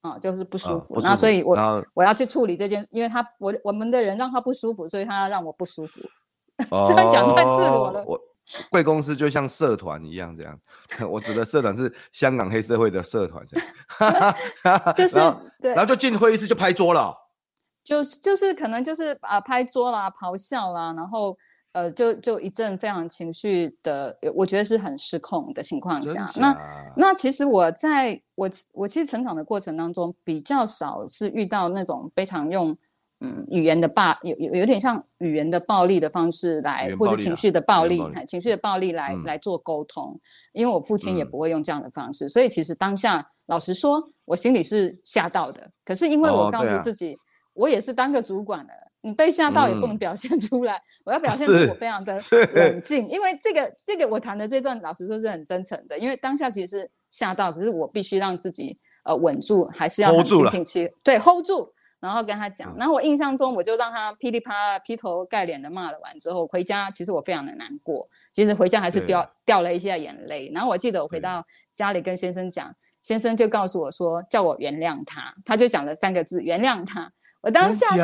[0.00, 1.00] 啊、呃，就是不舒服。
[1.00, 1.56] 然后所以我
[1.94, 6.00] 我要去处理这件，因为他我我们的人让他不舒服，所以他要让我不舒服，
[6.70, 8.04] 哦、 这样讲太赤裸了。
[8.06, 8.20] 我
[8.70, 10.58] 贵公司就像社团一样，这样。
[11.08, 14.34] 我指的社团是香港黑社会的社团，这样。
[14.92, 15.18] 就是
[15.60, 17.16] 对，然后就进会议室就拍桌了，
[17.84, 21.38] 就是就是可能就是啊拍桌啦、咆哮啦，然后
[21.72, 26.30] 呃就就一阵非常情绪的，我觉得是很失控的情况下。
[26.36, 26.56] 那
[26.96, 32.76] 那其实我在我我其实成长的过程当中比较少是遇到那种非常用。
[33.24, 40.20] 嗯，语言的霸有有有点像语言的暴力的方式来，或者情绪的暴力，情绪的暴力来、嗯、来做沟通。
[40.52, 45.70] 因为我父亲也不会用这样的方式，嗯、所以其实当下老实说，我心里是吓到的。
[45.84, 47.22] 可是因为我告诉自己、哦啊，
[47.54, 48.72] 我也是当个主管的，
[49.02, 52.18] 你被吓到也不能表现出来，嗯、我要表现出我非常的
[52.54, 53.06] 冷静。
[53.06, 55.98] 因为这个这个我谈的这段，老实说是很真诚的。
[55.98, 61.72] 因为当下其实是吓到，可是我必须让自己呃稳住，还是要很心平气对 hold 住。
[62.00, 70.50] 然后跟他讲，然后我印象中我就让他噼里啪啦劈头盖脸的骂了完之后回家，其实我非常的难过，其实回家还是掉掉了一下眼泪。
[70.52, 77.08] 然后我记得我回到家里跟先生讲，先生就告诉我说叫我原谅他，他就讲了三个字原谅他。
[77.40, 77.94] 我当下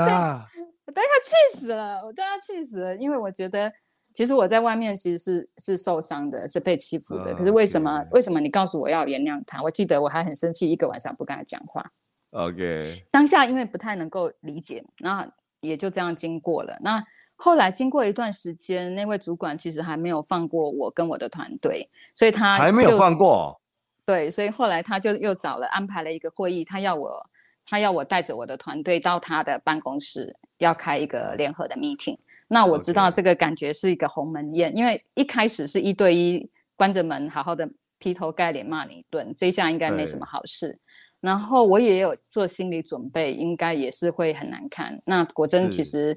[0.88, 3.70] 我当下气死了，我当下气死了，因为我觉得
[4.14, 7.34] 其实我在外面其实是是受伤的，是被欺负的。
[7.34, 9.62] 可是为什么为什么你告诉我要原谅他？
[9.62, 11.84] 我记得我还很生气，一个晚上不跟他讲话。
[12.30, 16.78] OK，当下因为不太能够理解，那也就这样经过了。
[16.80, 17.04] 那
[17.36, 23.60] 后来经过一段时间，那位主管其实还没有放过我跟我的团队，所以他还没有放过。
[24.06, 27.30] 对，所以后来他就又找了安排了一个会议，他要我
[27.66, 32.16] 他要我带着我的团队到他的办公室，要开一个联合的 meeting。
[32.46, 37.68] 那我知道这个感觉是一个鸿门宴，因为一开始是一对一关着门，好好的
[37.98, 40.78] 劈头盖脸骂你一顿，这一下应该没什么好事。
[41.20, 44.98] 然后我也有做心理准备，应该也是会很难看。
[45.04, 46.16] 那果真其实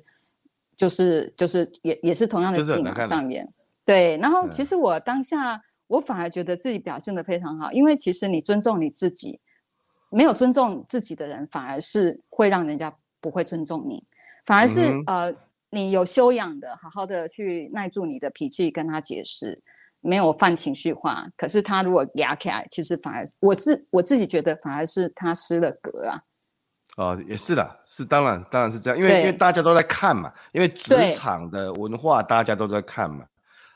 [0.77, 3.51] 就是就是也也是同样的戏码上演。
[3.83, 9.39] 对，然后其实我当下我反而觉得自己表现的非常好，因为其实你尊重你自己，
[10.11, 14.03] 没有尊重自己的人，反而是会让人家不会尊重你，
[14.45, 15.33] 反而是、嗯、呃
[15.69, 19.61] 你有修养的，好好的去耐住你的脾气跟他解释。
[20.03, 26.19] 没有犯情绪化，可是他如果压起来，其实反而我自我自己觉得反而是他失了格啊。
[26.97, 33.23] 哦，也是的，是当然，当然是这样，因为因为大家都在看嘛，因为职场的文化大家都在看嘛。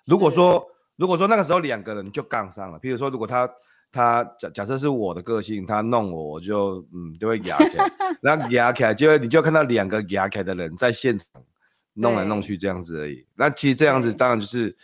[0.07, 3.47] 如果说如果说那个时候两个人就杠上了，比如说如果他
[3.95, 7.89] 他假假设是我的个性，他弄我，我就嗯就会压起来，
[8.21, 11.27] 然后 压开就会你就看到两个压起来的人在现场
[11.93, 13.25] 弄来弄去这样子而已。
[13.35, 14.75] 那其实这样子当然就是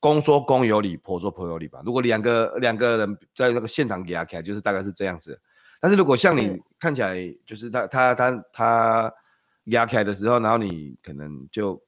[0.00, 1.82] 公说公有理，婆说婆有理吧。
[1.84, 5.38] 如果两个两个人在那个现场压起来，就是大概是这样子。
[5.78, 9.12] 但是如果像你看起来就是他他他他
[9.64, 11.78] 压开的时候，然后你可能就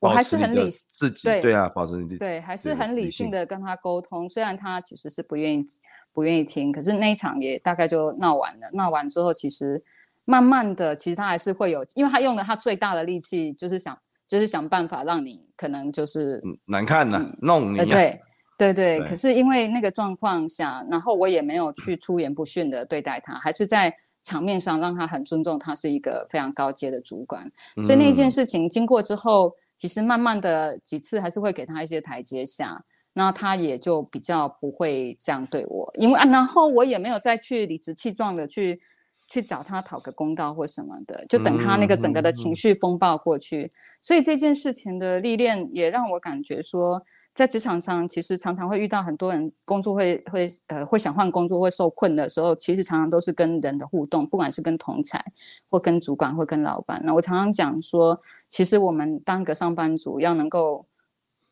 [0.00, 5.64] 我还是很理自己对对啊，保持你对还是很理性的跟他沟通，虽然他其实是不愿意
[6.12, 8.70] 不愿意听，可是那一场也大概就闹完了。
[8.74, 9.82] 闹完之后，其实
[10.24, 18.20] 慢慢的，其实他还是会有，因为他用了他最大的力气，就是想就是想办法让你可能就是难看呐、啊嗯，弄你、啊、对。
[18.58, 23.90] 对对，对，可是因为那个状况下，然后我也没有去出言不逊的对待他，还是在
[24.22, 38.80] 场面上让他很尊重，他是一个非常高阶的主管，嗯、所以那件事情经过之后，其实慢慢的几次还是会给他一些台阶下，那他也就比较不会这样对我，因为啊，然后我也没有再去理直气壮的去
[39.28, 43.70] 去找他讨个公道或什么的，就等他那个整个的情绪风暴过去，嗯、
[44.02, 47.02] 所以这件事情的历练也让我感觉说。
[47.32, 55.24] 在职场上，其实常常会遇到很多人工作会会呃会想换工作会受困的时候，其实常常都是跟人的互动，不管是跟同才
[55.70, 57.00] 或跟主管或跟老板。
[57.04, 60.84] 那我常常讲说，其实我们当个上班族要能够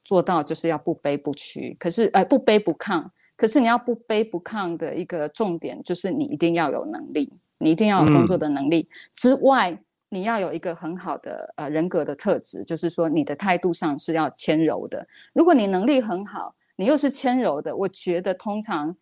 [0.08, 1.76] 做到，就是要不卑不屈。
[1.78, 3.04] 可是呃不卑不亢，
[3.36, 9.78] 可是你要不卑不亢的一个重点，就是你一定要有能力，你一定要有工作的能力、嗯、之外。
[10.10, 15.06] 你要有一个很好的呃人格的特质，就是说你的态度上是要谦柔的。
[15.34, 18.96] 如果你能力很好，你又是谦柔的，我觉得通常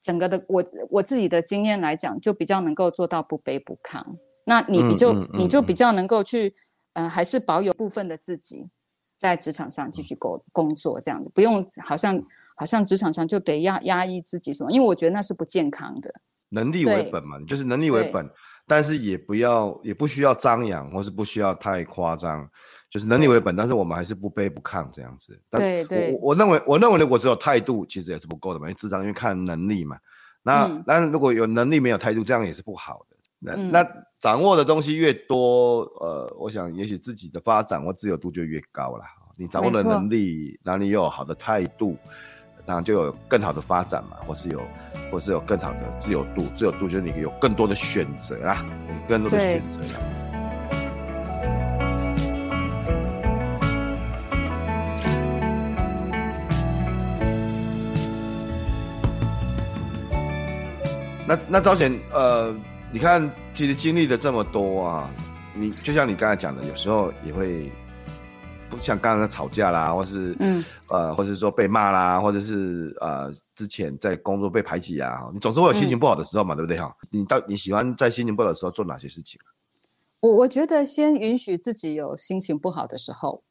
[0.00, 4.00] 整个的我我自己的经验来讲，就比较能够做到不卑不亢。
[4.44, 6.54] 那你比就、嗯嗯嗯、你就比较能够去
[6.92, 8.64] 呃还是保有部分的自己
[9.20, 12.18] 在职场上继续工工作这样子，不用好像
[12.56, 16.10] 好像职场上就得压压抑自己什么，因为我觉得那是不健康的。
[16.48, 18.26] 能力为本嘛，就是能力为本。
[18.66, 22.48] 但是也不要，也不需要张扬，或是不需要太夸张，
[22.88, 23.54] 就是能力为本。
[23.56, 25.38] 但是我们还是不卑不亢这样子。
[25.50, 29.98] 对对，我我认为，我认为如果只有态度，其实也是不够的嘛，因为智商因为看能力嘛。
[30.42, 33.09] 那、嗯、那如果有能力没有态度，这样也是不好的。
[33.40, 33.86] 那、嗯、那
[34.18, 39.04] 掌握的东西越多，呃，我想也许自己的发展或自由度就越高了。
[39.36, 41.96] 你掌握的能力，然后你又有好的态度。
[42.66, 44.60] 当然就有更好的发展嘛，或是有，
[45.10, 46.44] 或是有更好的自由度。
[46.54, 49.80] 自由度就是你有更多的选择啊，有更多的选择。
[61.26, 62.54] 那那招贤，呃，
[62.92, 65.10] 你看，其实经历了这么多啊，
[65.54, 67.70] 你就像你刚才讲的，有时候也会。
[68.70, 76.96] 不像刚刚吵架啦，或是嗯呃，或者是说被骂啦，或者是呃之前在工作被排挤啊，你总是会有心情不好的时候嘛，嗯、对不对哈？
[77.10, 79.40] 你到你喜欢在心情不好的时候做哪些事情？
[80.20, 83.42] 我我觉得先允许自己有心情不好的时候，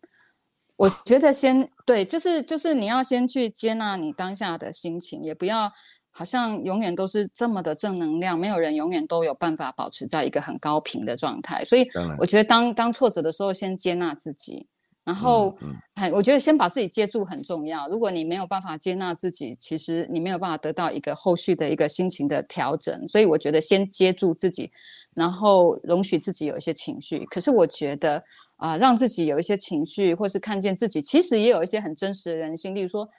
[0.78, 5.70] 我觉得先对，就是就是你要先去接纳你当下的心情，也不要
[6.12, 11.88] 好像永远都是这么的正能量，没有人永远都有办法保持在一个很高频的状态，所以
[12.20, 14.68] 我觉得当当挫折的时候，先接纳自己。
[15.06, 15.58] 然后，
[15.96, 17.88] 很、嗯，我觉得先把自己接住很重要。
[17.88, 23.08] 如果你没有办法接纳自己，其实你没有办法得到一个后续的一个心情的调整。
[23.08, 24.72] 所以我觉得先接住自己，
[25.16, 27.26] 然后容许自己有一些情绪。
[27.26, 28.24] 可是我觉得
[28.58, 32.76] 啊、呃，让自己有一些情绪，或是看见自己其实也有一些很真实的人性。
[32.76, 33.10] 例如说，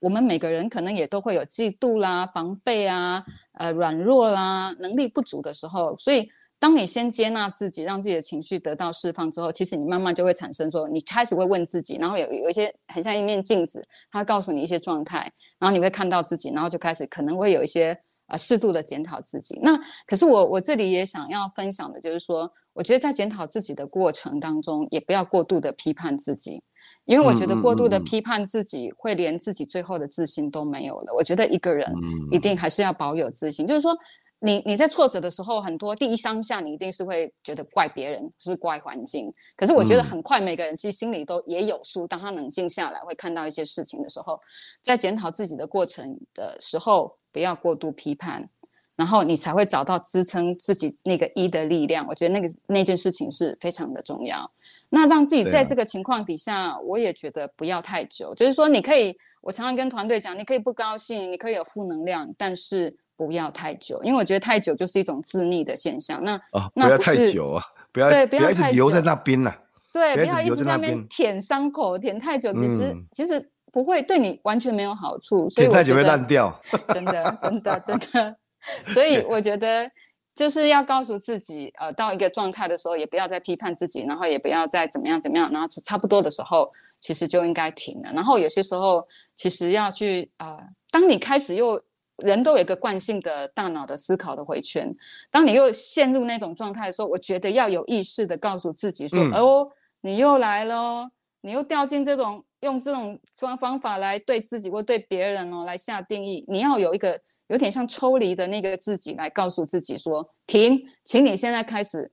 [0.00, 3.24] 我们每个人可能也都会有嫉妒啦、防备啊、
[3.58, 6.28] 呃软弱啦、能力不足的时候，所以。
[6.58, 17.96] 当你先接纳自己，让自己的情绪得到释放之后，其实你慢慢就会产生说，你开始会问自己，然后有有一些很像一面镜子，它告诉你一些状态，然后你会看到自己，然后就开始可能会有一些
[18.28, 19.60] 呃适度的检讨自己。
[19.62, 26.62] 那可是我我这里也想要分享的就是说，我觉得在检讨自己的过程当中，也不要过度的批判自己，
[27.06, 31.14] 因为我觉得过度的批判自己会连自己最后的自信都没有了。
[31.16, 31.90] 我觉得一个人
[32.30, 33.96] 一定还是要保有自信，就是说。
[34.40, 39.32] 你你在挫折的时候，很多第一当下你一定是会觉得怪别人，是怪环境。
[39.56, 42.06] 可是我觉得很快每个人其实心里都也有数。
[42.06, 44.38] 当他冷静下来，会看到一些事情的时候，
[44.82, 48.46] 在检讨自己的过程的时候，不要过度批判，
[48.94, 52.06] 然后你才会找到支撑自己那个一的力量。
[52.06, 54.48] 我觉得那个那件事情是非常的重要。
[54.90, 58.34] 那让自己在这个情况底下，我也觉得不要太久。
[58.34, 62.96] 就是说，你可以，我常常跟团队讲，你可以不高兴，你可以有负能量，但是。
[63.18, 66.22] 不要太久，因为我觉得太久就是一种自溺的现象。
[66.22, 69.56] 那哦，不要太久啊，不要对，不要一直留在那边了。
[69.90, 75.48] 对，不要一直在那边舔伤口，舔太久，其实、嗯、其实不会对你完全没有好处。
[75.48, 76.60] 所以太久会烂掉，
[76.92, 78.36] 真的真的真的。
[78.92, 79.90] 所以我觉得
[80.36, 86.70] 就是要告诉自己，呃，到一个状态的时候，也不要再批判自己，然后也不要再怎么样怎么样，然后差不多的时候，
[87.00, 88.12] 其实就应该停了。
[88.12, 90.56] 然后有些时候，其实要去呃，
[90.92, 91.82] 当你开始又。
[92.24, 94.90] 人都有一个惯性的大脑的思考的回圈，
[95.30, 99.68] 当你又陷入那种状态的时候，我觉得要有意识的告诉自己说：“嗯、哦，
[100.00, 101.10] 你又来了，
[101.42, 106.42] 你又掉进这种用这种方方法来对自己或对别人哦来下定义。
[106.48, 112.10] 你要有一个有点像抽离的那个自己来告诉自己说：停，请你现在开始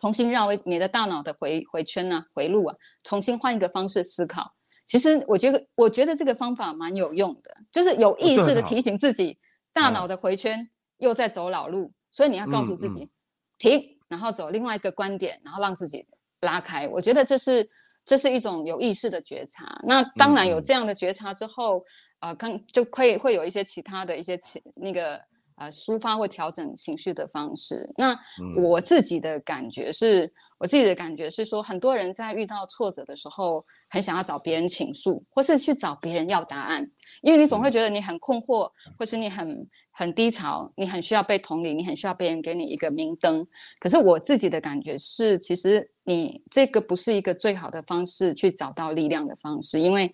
[0.00, 4.54] 重新绕你的大脑的回回圈啊，回路啊，重新换一个方式思考。”
[4.86, 9.38] 其实我觉得，我觉得这个方法蛮有用的，就是有意识的提醒自己，
[9.70, 13.10] 大脑的回圈又在走老路，所以你要告诉自己
[13.58, 16.06] 停，然后走另外一个观点，然后让自己
[16.40, 16.88] 拉开。
[16.88, 17.68] 我觉得这是
[18.02, 19.78] 这是一种有意识的觉察。
[19.86, 21.84] 那当然有这样的觉察之后，
[22.20, 25.20] 呃，看就可以会有一些其他的一些情那个
[25.56, 27.92] 呃抒发或调整情绪的方式。
[27.96, 28.18] 那
[28.56, 30.32] 我自己的感觉是。
[30.60, 36.84] 我自己的感觉是说，很多人在遇到挫折的时候，很想要找别人倾诉，或是去找别人要答案，
[37.22, 43.46] 因为你总会觉得你很困惑，或是你很很低潮，你很需要被同理，你很需要别人给你一个明灯。
[43.78, 50.12] 可是我自己的感觉是，其实你这个不是一个最好的方式去找到力量的方式，因为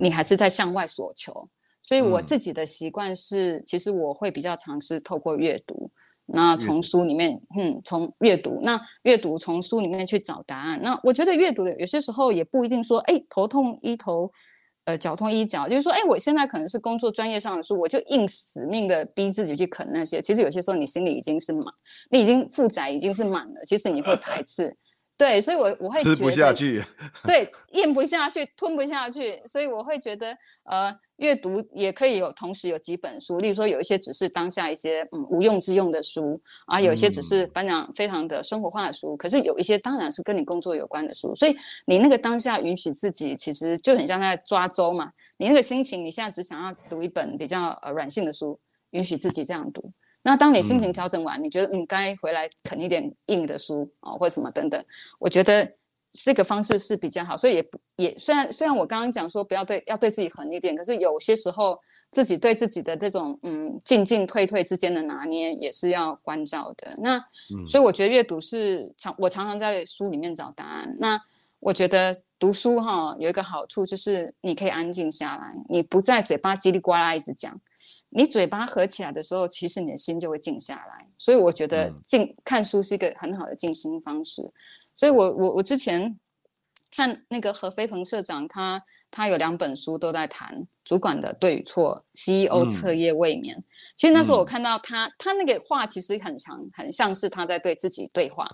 [0.00, 1.48] 你还是在向外索求。
[1.82, 5.90] 所以我自己的习惯是，其实我会比较尝试透过阅读。
[6.26, 10.80] 那从书里面，嗯，从阅读，那阅读从书里面去找答案。
[10.82, 14.32] 那我觉得阅读的有些时候也不一定说，哎，头痛医头，
[14.84, 20.20] 呃，脚痛医脚，就是说，哎，我现在可能是工作专业上的书，我就硬死命的逼自己去啃那些。
[20.20, 21.64] 其实有些时候你心里已经是满，
[22.10, 24.76] 你已经负载已经是满了，其实你会排斥。
[25.16, 26.84] 对，所以我我会吃不下去，
[27.24, 41.56] 对，咽不下去，吞不下去，所以我会觉得，呃，阅读也可以有同时有几本书，例如说有一些只是当下一些嗯无用之用的书啊，有一些只是班长非常的生活化的书，嗯，可是有一些当然是跟你工作有关的书，所以
[41.86, 48.58] 你那个当下允许自己，其实就很像在抓周嘛，你那个心情，你现在只想要读一本比较呃软性的书，
[48.90, 49.92] 允许自己这样读。
[50.26, 54.82] 那当你心情调整完，嗯、你觉得你该回来啃一点硬的书啊、哦，或者什么等等，
[55.18, 55.70] 我觉得
[56.14, 57.36] 这个方式是比较好。
[57.36, 61.78] 所以也也虽然虽然我刚刚讲说不要对要对自己狠一点，可是有些时候
[62.10, 66.94] 自己对自己的这种嗯进进退退之间的拿捏也是要关照的。
[66.98, 70.96] 那、嗯、所以我觉得阅读是常我常常在书里面找答案。
[71.00, 71.20] 那
[71.58, 77.60] 我觉得读书哈有一个好处就是你可以安静下来，你不在嘴巴叽里呱啦一直讲。
[78.16, 81.04] 你嘴巴合起来的时候，其实你的心就会静下来。
[81.18, 84.40] 所以我觉得静看书是一个很好的静心方式。
[84.96, 86.18] 所以我我我之前
[86.90, 88.78] 看那个何飞鹏社长他，
[89.10, 93.56] 他他有两本书都在谈主管的对与错，CEO 彻夜未眠。
[93.56, 93.64] 嗯。
[93.96, 98.48] 其实那时候我看到他他那个话其实很长，很像是他在对自己对话。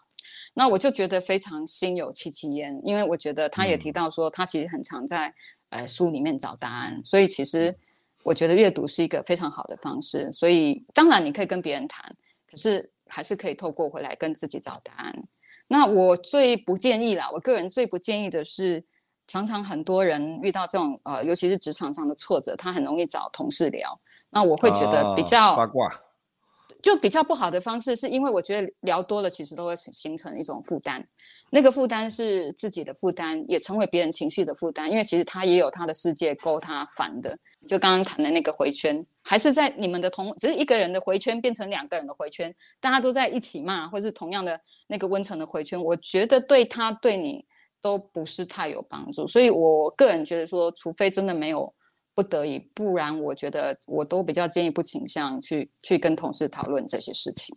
[0.55, 5.34] 那我就觉得非常心有戚戚焉，因为我觉得他也提到说，他其实很常在
[5.68, 7.01] 呃书里面找答案。
[7.05, 7.76] 所以其实。
[8.22, 12.05] 我觉得阅读是一个非常好的方式，所以当然你可以跟别人谈，
[12.47, 15.24] 可是还是可以透过回来跟自己找答案。
[15.72, 18.84] 那我最不建议啦，我个人最不建议的是，
[19.28, 24.00] 常常很多人遇到这种呃，尤其是职场上的挫折，他很容易找同事聊。
[24.30, 25.88] 那我会觉得比较八卦。
[26.82, 31.06] 就比较不好的方式，是因为我觉得聊多了，其实都会形成一种负担。
[31.50, 34.90] 那个负担是自己的负担，也成为别人情绪的负担。
[34.90, 37.36] 因为其实他也有他的世界够他烦的。
[37.68, 47.44] 就刚刚谈的那个回圈，还是在你们的同，只是一个人的回圈变成两个人的回圈，大家都在一起骂，或是同样的那个温层的回圈，我觉得对他对你
[47.82, 49.26] 都不是太有帮助。
[49.26, 51.72] 所以我个人觉得说，除非真的没有。
[52.20, 57.56] 不得已，不然我觉得我都比较建议不倾向去去跟同事讨论这些事情。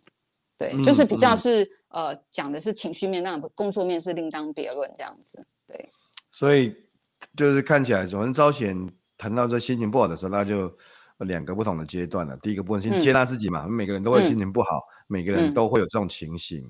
[0.56, 5.46] 对，嗯、就是比较是、嗯、呃讲的是情绪面，那工作面是另当别论这样子。
[5.66, 5.90] 对，
[6.30, 6.74] 所以
[7.36, 8.74] 就是看起来，我们招贤
[9.18, 10.74] 谈到这心情不好的时候，那就
[11.18, 12.34] 两个不同的阶段了。
[12.38, 16.64] 第一个部分先接纳自己嘛，嗯、每个人都会心情不好、嗯，每个人都会有这种情形。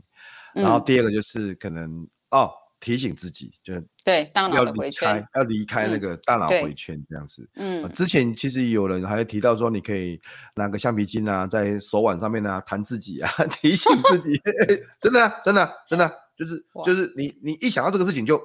[0.56, 2.50] 嗯、然后第二个就是可能哦。
[2.84, 3.72] 提醒自己，就
[4.04, 7.48] 对大脑的回圈，要离开那个大脑回圈这样子。
[7.54, 10.20] 嗯、呃，之前其实有人还提到说，你可以
[10.54, 14.38] 拿个橡皮筋啊，在手腕上面啊弹自己啊， 提醒自己。
[15.00, 18.38] 真的、啊，真的、啊，真的、啊，就是就是你你一想到这个事情就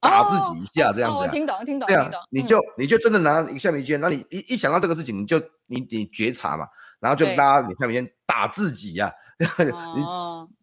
[0.00, 1.26] 打自己一下这样子、啊。
[1.26, 6.66] 哦，哦，听懂，听懂，对啊，你就、嗯、你就真的拿一个橡皮筋，那你一一想到这个事情，你就你你觉察嘛，
[6.98, 10.02] 然后就拉你橡皮筋打自己呀、 你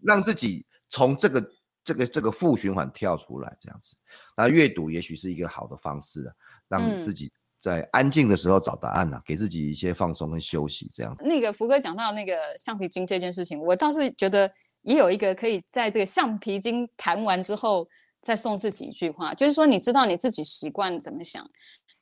[0.02, 1.40] 让自己从这个
[1.88, 3.96] 这个这个负循环跳出来，这样子。
[4.36, 6.34] 那阅读也许是一个好的方式啊，
[6.68, 7.32] 让自己
[7.62, 11.24] 在安静的时候找答案啊，嗯、给自己一些放松跟休息，这样子。
[11.24, 17.88] 那个福哥讲到那个橡皮筋这件事情，我倒是觉得也有一个可以在这个橡皮筋弹完之后。
[18.20, 21.48] 再送自己一句话，就是说，你知道你自己习惯怎么想。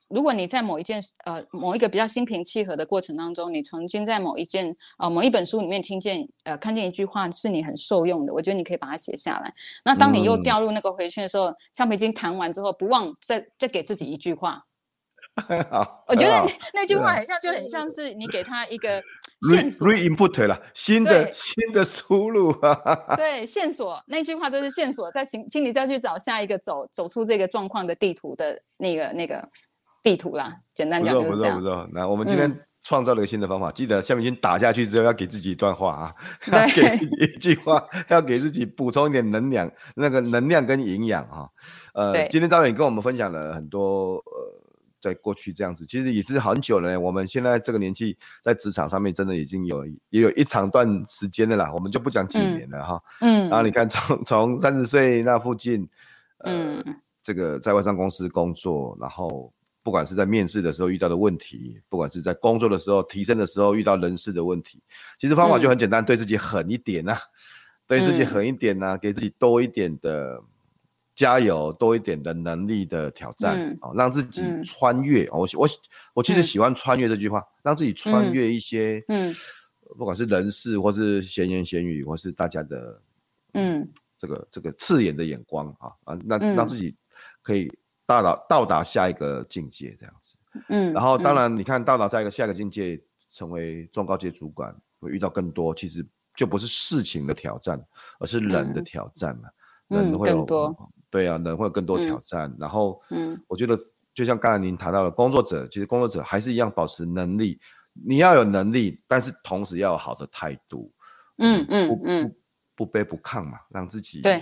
[0.10, 9.54] 如果你在某一件呃某一个比较心平气和的过程当中，你曾经在某一件呃某一本书里面听见呃看见一句话是你很受用的，我觉得你可以把它写下来。
[9.84, 14.64] 那当你又掉入那个回圈的时候，嗯、橡皮筋弹完之后，不忘再再给自己一句话。
[15.70, 19.02] 好，我觉得那句话很像，就很像是你给他一个
[19.52, 22.74] 线索 re input 了，新的新的输入啊。
[23.18, 29.46] 对，线索那句话就是线索，再请请你再去找下一个走走出这个状况的地图的那个那个
[30.06, 30.56] 地图啦。
[30.74, 31.58] 简单讲就是这样。
[31.58, 36.16] 不错不错，那我们今天创造了一个新的方法，记得橡皮筋打下去之后要给自己一段话啊，
[36.54, 41.50] 要给自己一句话，要给自己补充一点能量，那个能量跟营养啊。
[41.94, 44.62] 呃，今天赵远跟我们分享了很多呃。
[45.02, 47.00] 在过去这样子，其实也是很久了。
[47.00, 51.72] 我们现在这个年纪，在职场上面真的已经有也有一长段时间的啦。
[51.72, 53.00] 我们就不讲几年了哈。
[53.22, 53.48] 嗯。
[53.48, 55.88] 然后你看， 从从三十岁那附近，
[56.40, 56.84] 呃、嗯，
[57.22, 59.54] 这个在外商公司工作，然后
[59.86, 64.82] 不管是在面试的时候遇到的问题，不管是在工作的时候提升的时候遇到人事的问题，
[65.20, 67.20] 其实方法就很简单，对自己狠一点呐、啊，
[67.86, 70.42] 对自己狠一点呐、啊，给自己多一点的。
[71.18, 75.24] 加油，多一点的能力的挑战，嗯哦、让自己穿越。
[75.28, 75.70] 嗯、我我
[76.16, 79.34] 我其实喜欢穿越这句话，嗯、让自己穿越一些，嗯，
[79.98, 83.02] 不管是人事或是闲言闲语，或是大家的，
[83.54, 86.94] 嗯，这个这个刺眼的眼光啊啊，那让自己
[87.42, 87.72] 可以
[88.06, 90.38] 到达到达下一个境界，这样子。
[90.70, 93.02] 嗯，然后当然你看到达下一个下一个境界，
[93.32, 97.84] 成为中高阶主管，会遇到更多，其实就不是事情的挑战，
[98.20, 99.50] 而是人的挑战嘛，
[99.90, 100.38] 嗯、人会有。
[100.38, 102.50] 更多对啊，人会有更多挑战。
[102.50, 103.78] 嗯、然后，嗯，我觉得
[104.14, 107.58] 就像刚才您谈到的，工作者其实工作者还是一样保持能力。
[107.94, 110.92] 你要有能力，但是同时要有好的态度。
[111.38, 112.36] 嗯嗯嗯，
[112.76, 114.42] 不卑不亢嘛，让自己对，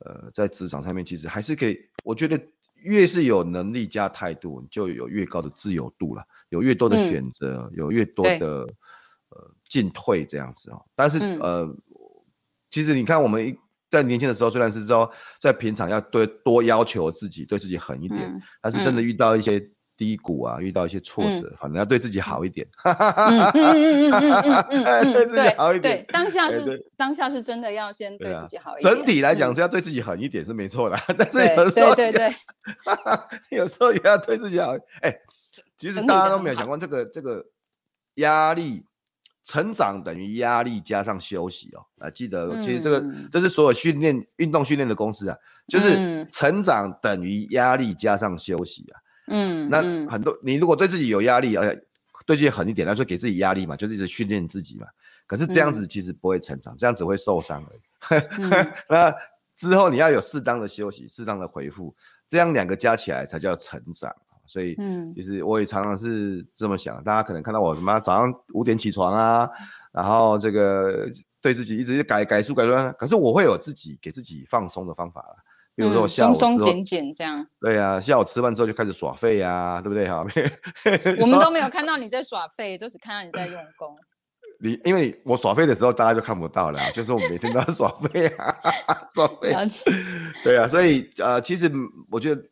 [0.00, 1.78] 呃，在职场上面其实还是可以。
[2.04, 2.38] 我觉得
[2.82, 8.66] 越是有能力加态度，你就有越高的自由度了，有越多的选择，嗯、有越多的
[9.30, 10.84] 呃进退这样子哦。
[10.94, 11.76] 但是、嗯、呃，
[12.70, 13.56] 其实你看我们一。
[13.92, 19.60] 在年轻的时候，虽然是说在平常要对多要求自己，对自己狠一点，嗯、但是真的遇到一些
[20.02, 22.66] 低谷啊，嗯、遇到一些挫折，嗯、反正要对自己好一点。
[22.82, 25.98] 嗯嗯嗯嗯嗯嗯对自己好一点。
[25.98, 28.92] 对，当下是当下是真的要先对自己好一点。
[28.92, 32.28] 整体来讲是要对自己狠一点是没错的，但是有时候对对
[33.48, 34.74] 对，有时候也要对自己好。
[35.02, 35.14] 哎，
[35.78, 37.46] 其实大家都没有想过这个这个
[38.16, 38.84] 压力。
[39.44, 45.36] 成长等于压力加上休息哦，啊，记得，其实这个、嗯、这是所有训练运动训练的公式啊，
[45.66, 49.01] 就是成长等于压力加上休息啊。
[49.26, 51.74] 嗯，那很多你如果对自己有压力，而且
[52.26, 54.86] 对自己狠一点，那就给自己压力嘛，就是一直训练自己嘛。
[55.26, 57.80] 可是这样子其实不会成长，嗯、这样子会受伤而已。
[58.38, 59.14] 嗯、那
[59.56, 61.94] 之后你要有适当的休息，适当的回复，
[62.28, 64.14] 这样两个加起来才叫成长。
[64.44, 67.02] 所以，嗯，其实我也常常是这么想。
[67.04, 69.48] 大家可能看到我什么早上五点起床啊，
[69.92, 71.08] 然后这个
[71.40, 75.24] 对自己一直改改书改书，可是我会有自己给自己放松的方法，
[75.74, 77.46] 比如说我下午松松减减这样。
[77.60, 80.08] 对呀、啊，下午吃饭之后就开始耍废呀、啊，对不对？
[80.08, 80.24] 哈，
[81.20, 83.96] 我们都没有看到你在耍废，都只看到你在用功。
[84.60, 88.56] 你因为我耍废的时候，大家就看不到了，就是我每天都要耍废啊，
[89.14, 89.54] 耍废。
[90.44, 91.70] 对啊，所以呃，其实
[92.10, 92.42] 我觉得。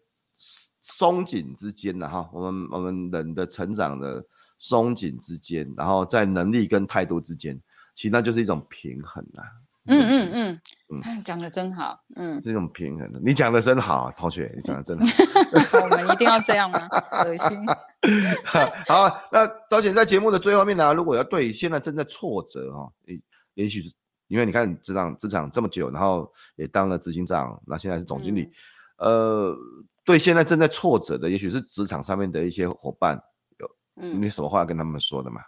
[0.82, 4.22] 松紧之间呢哈，我们我们人的成长的
[4.58, 7.58] 松紧之间，然后在能力跟态度之间，
[7.94, 9.42] 其实那就是一种平衡呐。
[9.90, 15.78] 嗯嗯嗯嗯，讲的真好，嗯，这种平衡的，你讲的真好，同学，你讲的真 好。
[15.82, 16.88] 我们一定要这样吗？
[17.24, 17.66] 恶心。
[18.86, 23.20] 好，那赵姐在节目的最后面呢，如果要对现在正在挫折哈，也
[23.54, 23.92] 也许是
[24.28, 28.50] 因为你看职场职场这么久，然后也当了执行长，那现在是总经理，
[28.98, 29.56] 呃。
[30.02, 33.22] 对现在正在挫折的，也许是职场上面的一些伙伴，
[33.58, 35.40] 有你什么话要跟他们说的吗？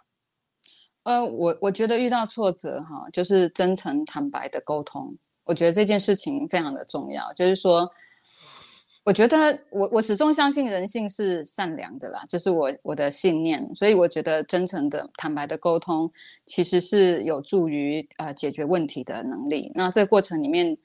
[1.03, 7.31] 呃，我我觉得遇到挫折哈，就是真诚坦白的沟通，我觉得这件事情非常的重要。
[7.33, 7.89] 就是说，
[9.03, 16.11] 我觉得我我始终相信人性是善良的啦，这是我我的信念，所以我觉得真诚的坦白的沟通，
[16.45, 19.71] 其实是有助于呃解决问题的能力。
[19.75, 20.77] 那这个过程里面。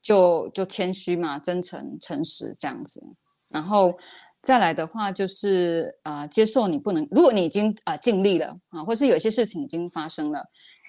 [0.00, 3.04] 就就谦虚嘛，真诚、诚实这样子。
[3.48, 3.98] 然后，
[4.40, 10.40] 再来的话就是呃，接受你不能，如果你已经呃尽力了啊，或是有些事情已经发生了，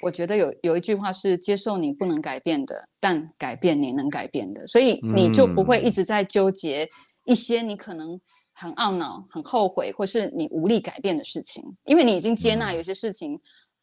[0.03, 6.87] 我觉得有有一句话是接受你不能改变的，但改变你能改变的，所以你就不会一直在纠结
[7.25, 8.21] 一些你可能
[8.53, 13.37] 很懊恼、很后悔，或是你无力改变的事情，因为你已经接纳有些事情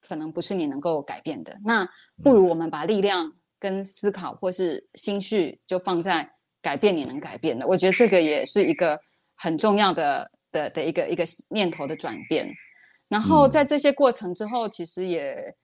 [0.09, 1.53] 可能不是你能够改变的。
[1.65, 1.87] 那
[2.23, 6.31] 不如我们把力量跟思考或是心绪就放在
[6.63, 8.97] 改变你能改变的，我觉得这个也是一个。
[9.37, 12.53] 很重要的的的一个一个念头的转变，
[13.09, 15.57] 然后在这些过程之后，其实也，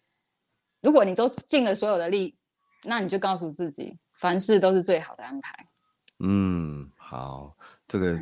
[0.81, 2.37] 如果你都尽了所有的力，
[2.85, 5.55] 那你就告诉自己，凡事都是最好的安排。
[6.21, 7.57] 嗯，好，
[7.89, 8.17] 这个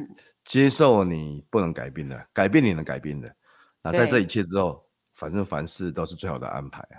[0.44, 3.34] 接受你不能改变的，改变你能改变的。
[3.82, 4.84] 那在这一切之后，
[5.14, 6.96] 反正凡事都是最好的安排啊。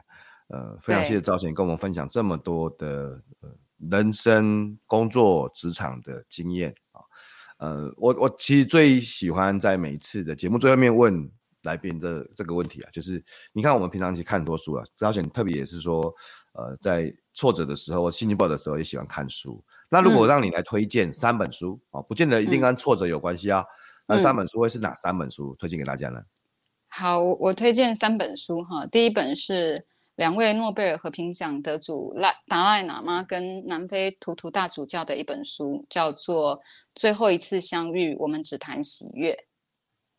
[0.50, 3.50] 呃，非常谢谢赵贤跟我们分享这么多的呃
[3.90, 6.76] 人生、工作、职场的经验。
[7.62, 11.32] 呃，我我其实最喜欢在每一次的节目最后面问
[11.62, 16.12] 来宾这这个问题啊，就是你看我们平常其实看很多书啊，而且特别也是说，
[16.54, 19.64] 呃，在挫折的时候、心情不好的时候也喜欢看书。
[19.90, 23.64] 那如果让你来推荐三本书啊、嗯，不见得一定跟挫折有关系啊，
[24.08, 26.20] 那、嗯、三本书会是哪三本书推荐给大家呢？
[26.90, 29.86] 好，我推荐三本书哈，第一本是。
[30.22, 36.58] 两位诺贝尔和平奖得主赖达赖喇嘛跟南非图图大主教的一本书，叫做
[36.94, 39.32] 《最后一次相遇，我们只谈喜悦》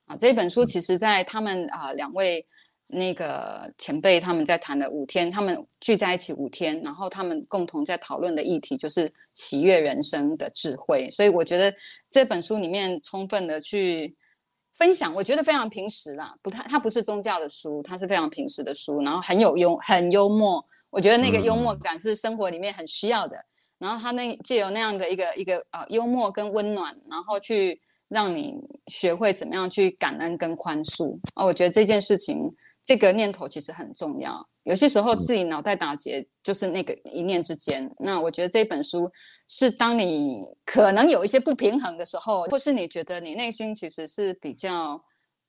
[0.06, 0.16] 啊。
[0.16, 2.44] 这本书其实，在他们啊两位
[2.88, 11.08] 那个前辈他们在谈的五天，他们聚在一起五天，然后他们共同在讨论的议题就是喜悦人生的智慧。
[11.12, 11.72] 所以我觉得
[12.10, 14.12] 这本书里面充分的去。
[14.82, 23.36] 分享我觉得非常平实啦，不太，它不是宗教的书，它是非常平实的书，然后很有幽很幽默，我觉得那个幽默感是生活里面很需要的。
[23.36, 23.46] 嗯、
[23.78, 28.56] 然后他那借由那样的一个一个呃幽默跟温暖，然后去让你
[28.88, 32.52] 学会怎么样去感恩跟宽恕哦，我觉得这件事情
[32.82, 34.44] 这个念头其实很重要。
[34.64, 39.10] 有些时候自己脑袋打结就是那个一念之间，那我觉得这本书。
[39.48, 44.98] 是当你可能有一些不平衡的时候，或是你觉得你内心其实是比较，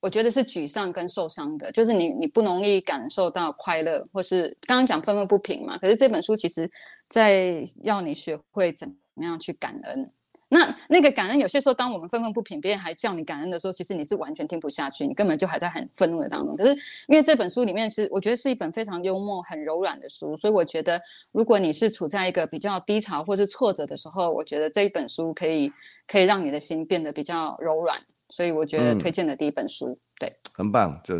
[0.00, 5.78] 我觉得是沮丧跟受伤的，就是你你不容易感受到快乐，或是刚刚讲愤愤不平嘛。
[5.78, 6.70] 可是这本书其实
[7.08, 10.10] 在要你学会怎么样去感恩。
[10.48, 16.54] 那那个感恩，有些时候，当我们愤愤不平，别人还叫你感恩的时候，其实你是完全听不下去，你根本就还在很愤怒的当中。
[16.54, 16.74] 可是，
[17.08, 21.00] 因为这本书里面是，我觉得是一本非常幽默、很柔软的书，所以我觉得，
[21.32, 25.72] 如果你是处在一个比较低潮或是挫折的时候，我觉得这一本书可以
[26.06, 27.98] 可以让你的心变得比较柔软。
[28.28, 31.00] 所以，我觉得推荐的第一本书，嗯、对，很棒。
[31.02, 31.14] 就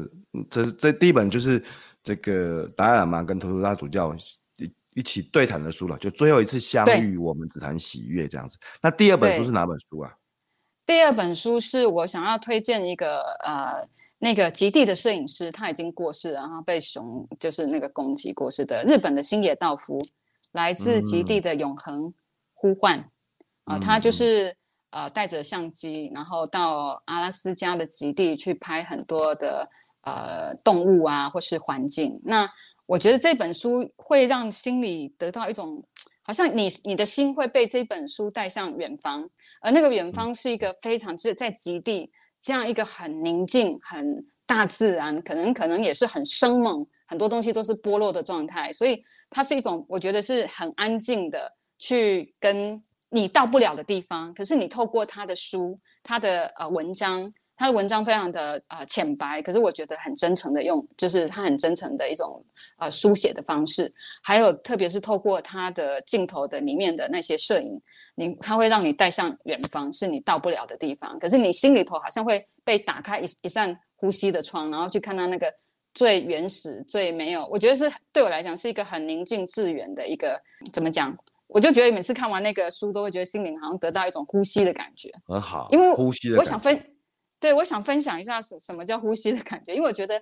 [0.51, 1.63] 这这第一本就是
[2.03, 4.15] 这个达赖喇嘛跟图图拉主教。
[4.95, 8.57] 一起对谈的书了，就最后一次相遇，我们只谈喜悦这样子。
[8.81, 10.15] 那第二本书是哪本书啊？
[10.87, 13.89] 第二本书是我想要推荐一个呃，
[14.19, 20.01] 那个极地的摄影师，他已经过世了，然后被熊就是那个攻击过世的日本的星野道夫，
[20.53, 22.15] 来自极地的永恒
[22.53, 22.99] 呼唤
[23.65, 24.55] 啊、嗯呃，他就是
[24.91, 29.69] 呃带着相机，然后到阿拉斯加的极地去拍很多的
[30.03, 32.49] 呃动物啊，或是环境那。
[32.87, 35.83] 我觉得这本书会让心里得到一种，
[36.23, 39.29] 好像你你的心会被这本书带向远方，
[39.63, 42.11] 而那个远方是一个非常是在极地
[42.41, 57.33] 这样一个很宁静、很大自然，可能可能也是很生猛，很多东西都是剥落的状态，所以它是一种我觉得是很安静的去跟你到不了的地方，可是你透过他的书、他的呃文章。
[57.57, 62.45] 他的文章非常的呃浅白，可是我觉得很真诚的用，就是他很真诚的一种
[62.79, 63.93] 呃书写的方式，
[64.23, 67.81] 还有特别是透过他的镜头的里面的那些摄影，
[68.17, 75.53] 你他会让你带向远方，是你到不了的地方，可是你心里头好像会被打开一一扇呼吸的窗，然后去看到那个
[75.95, 80.41] 最原始、最没有，我觉得是对我来讲是一个很宁静致远的一个
[80.73, 81.17] 怎么讲？
[81.47, 86.77] 我就觉得每次看完那个书，都会觉得心灵好像得到一种呼吸的感觉，很好，因为呼吸的我想分。
[87.45, 90.19] 对，我想分享一下什什么叫呼吸的感觉，因为我觉得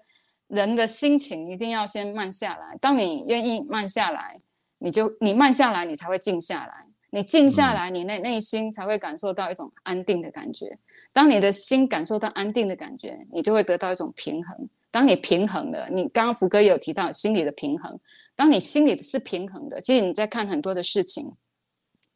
[0.49, 2.77] 人的心情一定要先慢下来。
[2.81, 4.41] 当你愿意慢下来，
[4.79, 6.85] 你就你慢下来，你才会静下来。
[7.11, 10.77] 你静下来，你内内心才会感受到一种安定的感觉。
[11.13, 14.69] 当你的心感受到安定的感觉，你就会得到一种平衡。
[14.91, 17.97] 当你平衡了，你刚刚福哥也有提到心理的平衡。
[18.35, 21.33] 当你心里是平衡的，其实你在看很多的事情。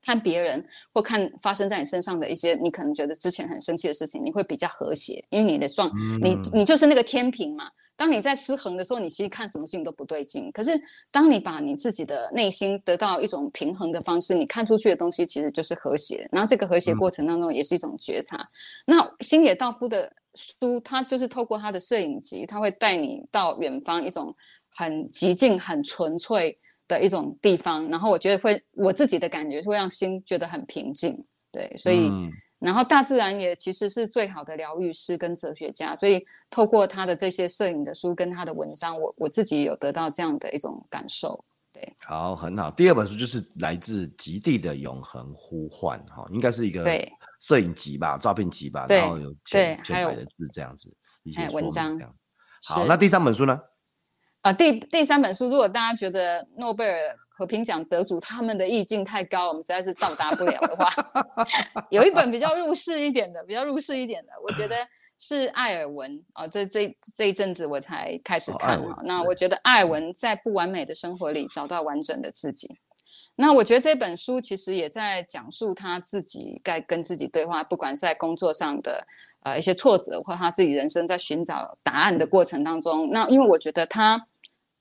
[0.06, 5.90] 看别人或看发生在你身上的一些，你可能觉得之前很生气的事情，你会比较和谐，因为你的状，
[6.22, 7.64] 你你就是那个天平嘛，
[7.96, 10.48] 当你在失衡的时候，你其实看什么事情都不对劲。
[10.52, 10.80] 可是
[11.10, 16.28] 当你把你自己的内心得到一种平衡的方式，你看出去的东西其实就是和谐。
[16.30, 18.36] 然后这个和谐过程当中也是一种觉察。
[18.86, 24.32] 嗯、那星野道夫的书，他就是透过他的摄影集，他会带你到远方一种
[24.68, 26.56] 很极静、很纯粹
[26.88, 27.88] 的一种地方。
[27.88, 31.24] 然后我觉得会，我自己的感觉会让心觉得很平静。
[31.52, 32.08] 对，所以。
[32.08, 41.44] 嗯然后大自然也其实是最好的疗愈师跟哲学家，所以透过他的这些摄影的书跟他的文章，我我自己有得到这样的一种感受。
[41.70, 42.70] 对，好，很好。
[42.70, 46.82] 第二本书就是来自极地的永恒呼唤，哈，应该是一个
[47.40, 50.90] 摄影集吧，照片集吧，然后有千千百的字这样子，
[51.24, 52.00] 一些文章。
[52.68, 53.60] 好，那第三本书呢？
[54.46, 56.98] 啊，第第三本书，如果大家觉得诺贝尔。
[57.38, 60.90] 和平奖得主他们的意境太高，我们实在是到达不了的话，
[61.92, 64.74] 有一本比较入世一点的，比较入世一点的，我觉得
[65.18, 66.48] 是艾尔文啊。
[66.48, 69.02] 这这这一阵子我才开始看哈、哦。
[69.04, 72.78] 那我觉得艾尔文在不完美的生活里找到完整的自己。
[73.34, 79.06] 那我觉得这本书其实也在讲述他自己该跟自己对话，不管在工作上的
[79.42, 83.10] 呃一些挫折，或他自己人生在寻找答案的过程当中。
[83.12, 84.26] 那因为我觉得他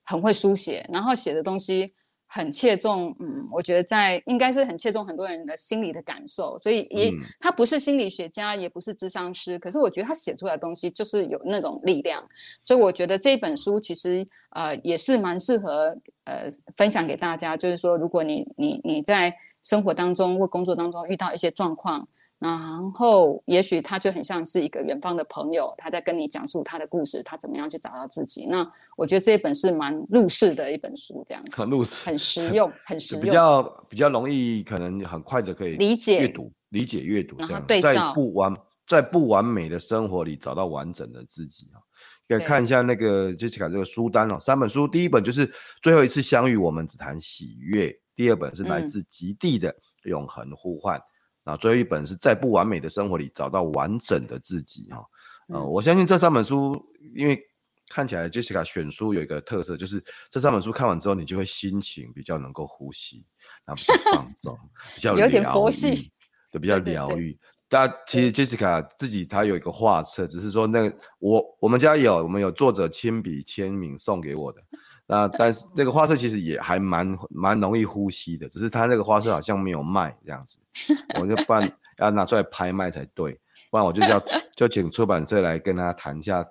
[0.06, 1.94] 很会书写，然后写的东西。
[2.28, 12.22] 很切中，嗯，我觉得在应该是很切中很多人的心理的感受，所以也、嗯、他不是心理学家，也不是智商师，可是我觉得他写出来的东西就是有那种力量，
[12.66, 15.96] 所以我觉得这本书其实呃也是蛮适合
[16.26, 22.06] 呃分享给大家，就是说如果你你你在生活当中或工作当中遇到一些状况。
[22.46, 28.46] 然后，也许他就很像是一个远方的朋友，他在跟你讲述他的故事，他怎么样去找到自己。
[28.46, 38.56] 那我觉得这一本是蛮入世的一本书，这样子很入世，很实用，很实用，比较比较容易，可能很快的可以理解阅读，理解阅读这样，对，在不完
[38.88, 41.82] 在不完美的生活里找到完整的自己啊。
[42.28, 51.00] 可以看一下那个 Jessica 这个书单哦，三本书，第一本就是最后一次相遇，我们只谈喜悦；第二本是来自极地的永恒呼唤。
[51.00, 51.02] 嗯
[51.46, 55.06] 啊，最后一本是在不完美的生活里找到完整的自己哈，
[55.48, 56.76] 呃，我相信这三本书，
[57.16, 57.40] 因为
[57.88, 63.24] 看起来 Jessica 选书有一个特色，就是这三本书看完之后，你就会心情比较能够呼吸，
[63.64, 64.58] 然后比较放 松，
[64.96, 66.12] 比较有点佛系，
[66.52, 67.38] 对比较疗愈。
[67.70, 74.60] 大家其实 Jessica 自己她有一个画册，只是说那个我我们家有，我们有作者亲笔签名送给我的。
[75.08, 80.58] 那但是这个画册其实也还蛮蛮容易呼吸的，只是它那个画册好像没有卖这样子，
[81.22, 83.40] 我就不然要拿出来拍卖才对，
[83.70, 84.20] 不然我就要
[84.56, 86.44] 就请出版社来跟他谈一下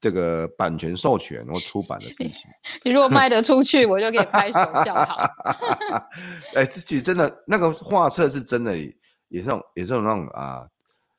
[0.00, 2.50] 这个版权授权或出版的事情。
[2.82, 5.28] 你如果卖得出去，我就给你拍手叫好。
[6.54, 8.74] 哎、欸，这其实真的那个画册是真的，
[9.28, 10.66] 也是那种也是那种啊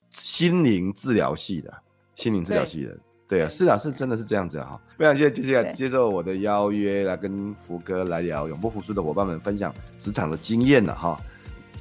[0.09, 1.71] 心灵治疗系的，
[2.15, 2.97] 心灵治疗系的。
[3.29, 4.77] 对啊，是啊，是真的是这样子哈。
[4.97, 11.17] 非常谢谢接下来接受我的邀约来跟福哥来聊永不服输的伙伴们分享职场的经验了哈。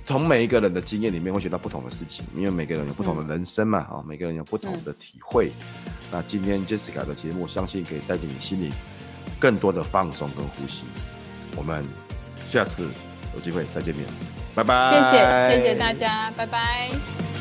[0.05, 5.51] 从每一个人的经验里面会学到不同的事情，因为每个人有不同的人生嘛哈，每个人有不同的体会。
[6.13, 8.73] 那今天 Jessica 的节目，相信可以带给你心里
[9.39, 10.85] 更多的放松跟呼吸。
[11.57, 11.85] 我们
[12.45, 12.87] 下次
[13.35, 14.07] 有机会再见面，
[14.55, 14.91] 拜拜。
[14.93, 17.38] 谢谢谢谢大家，拜拜。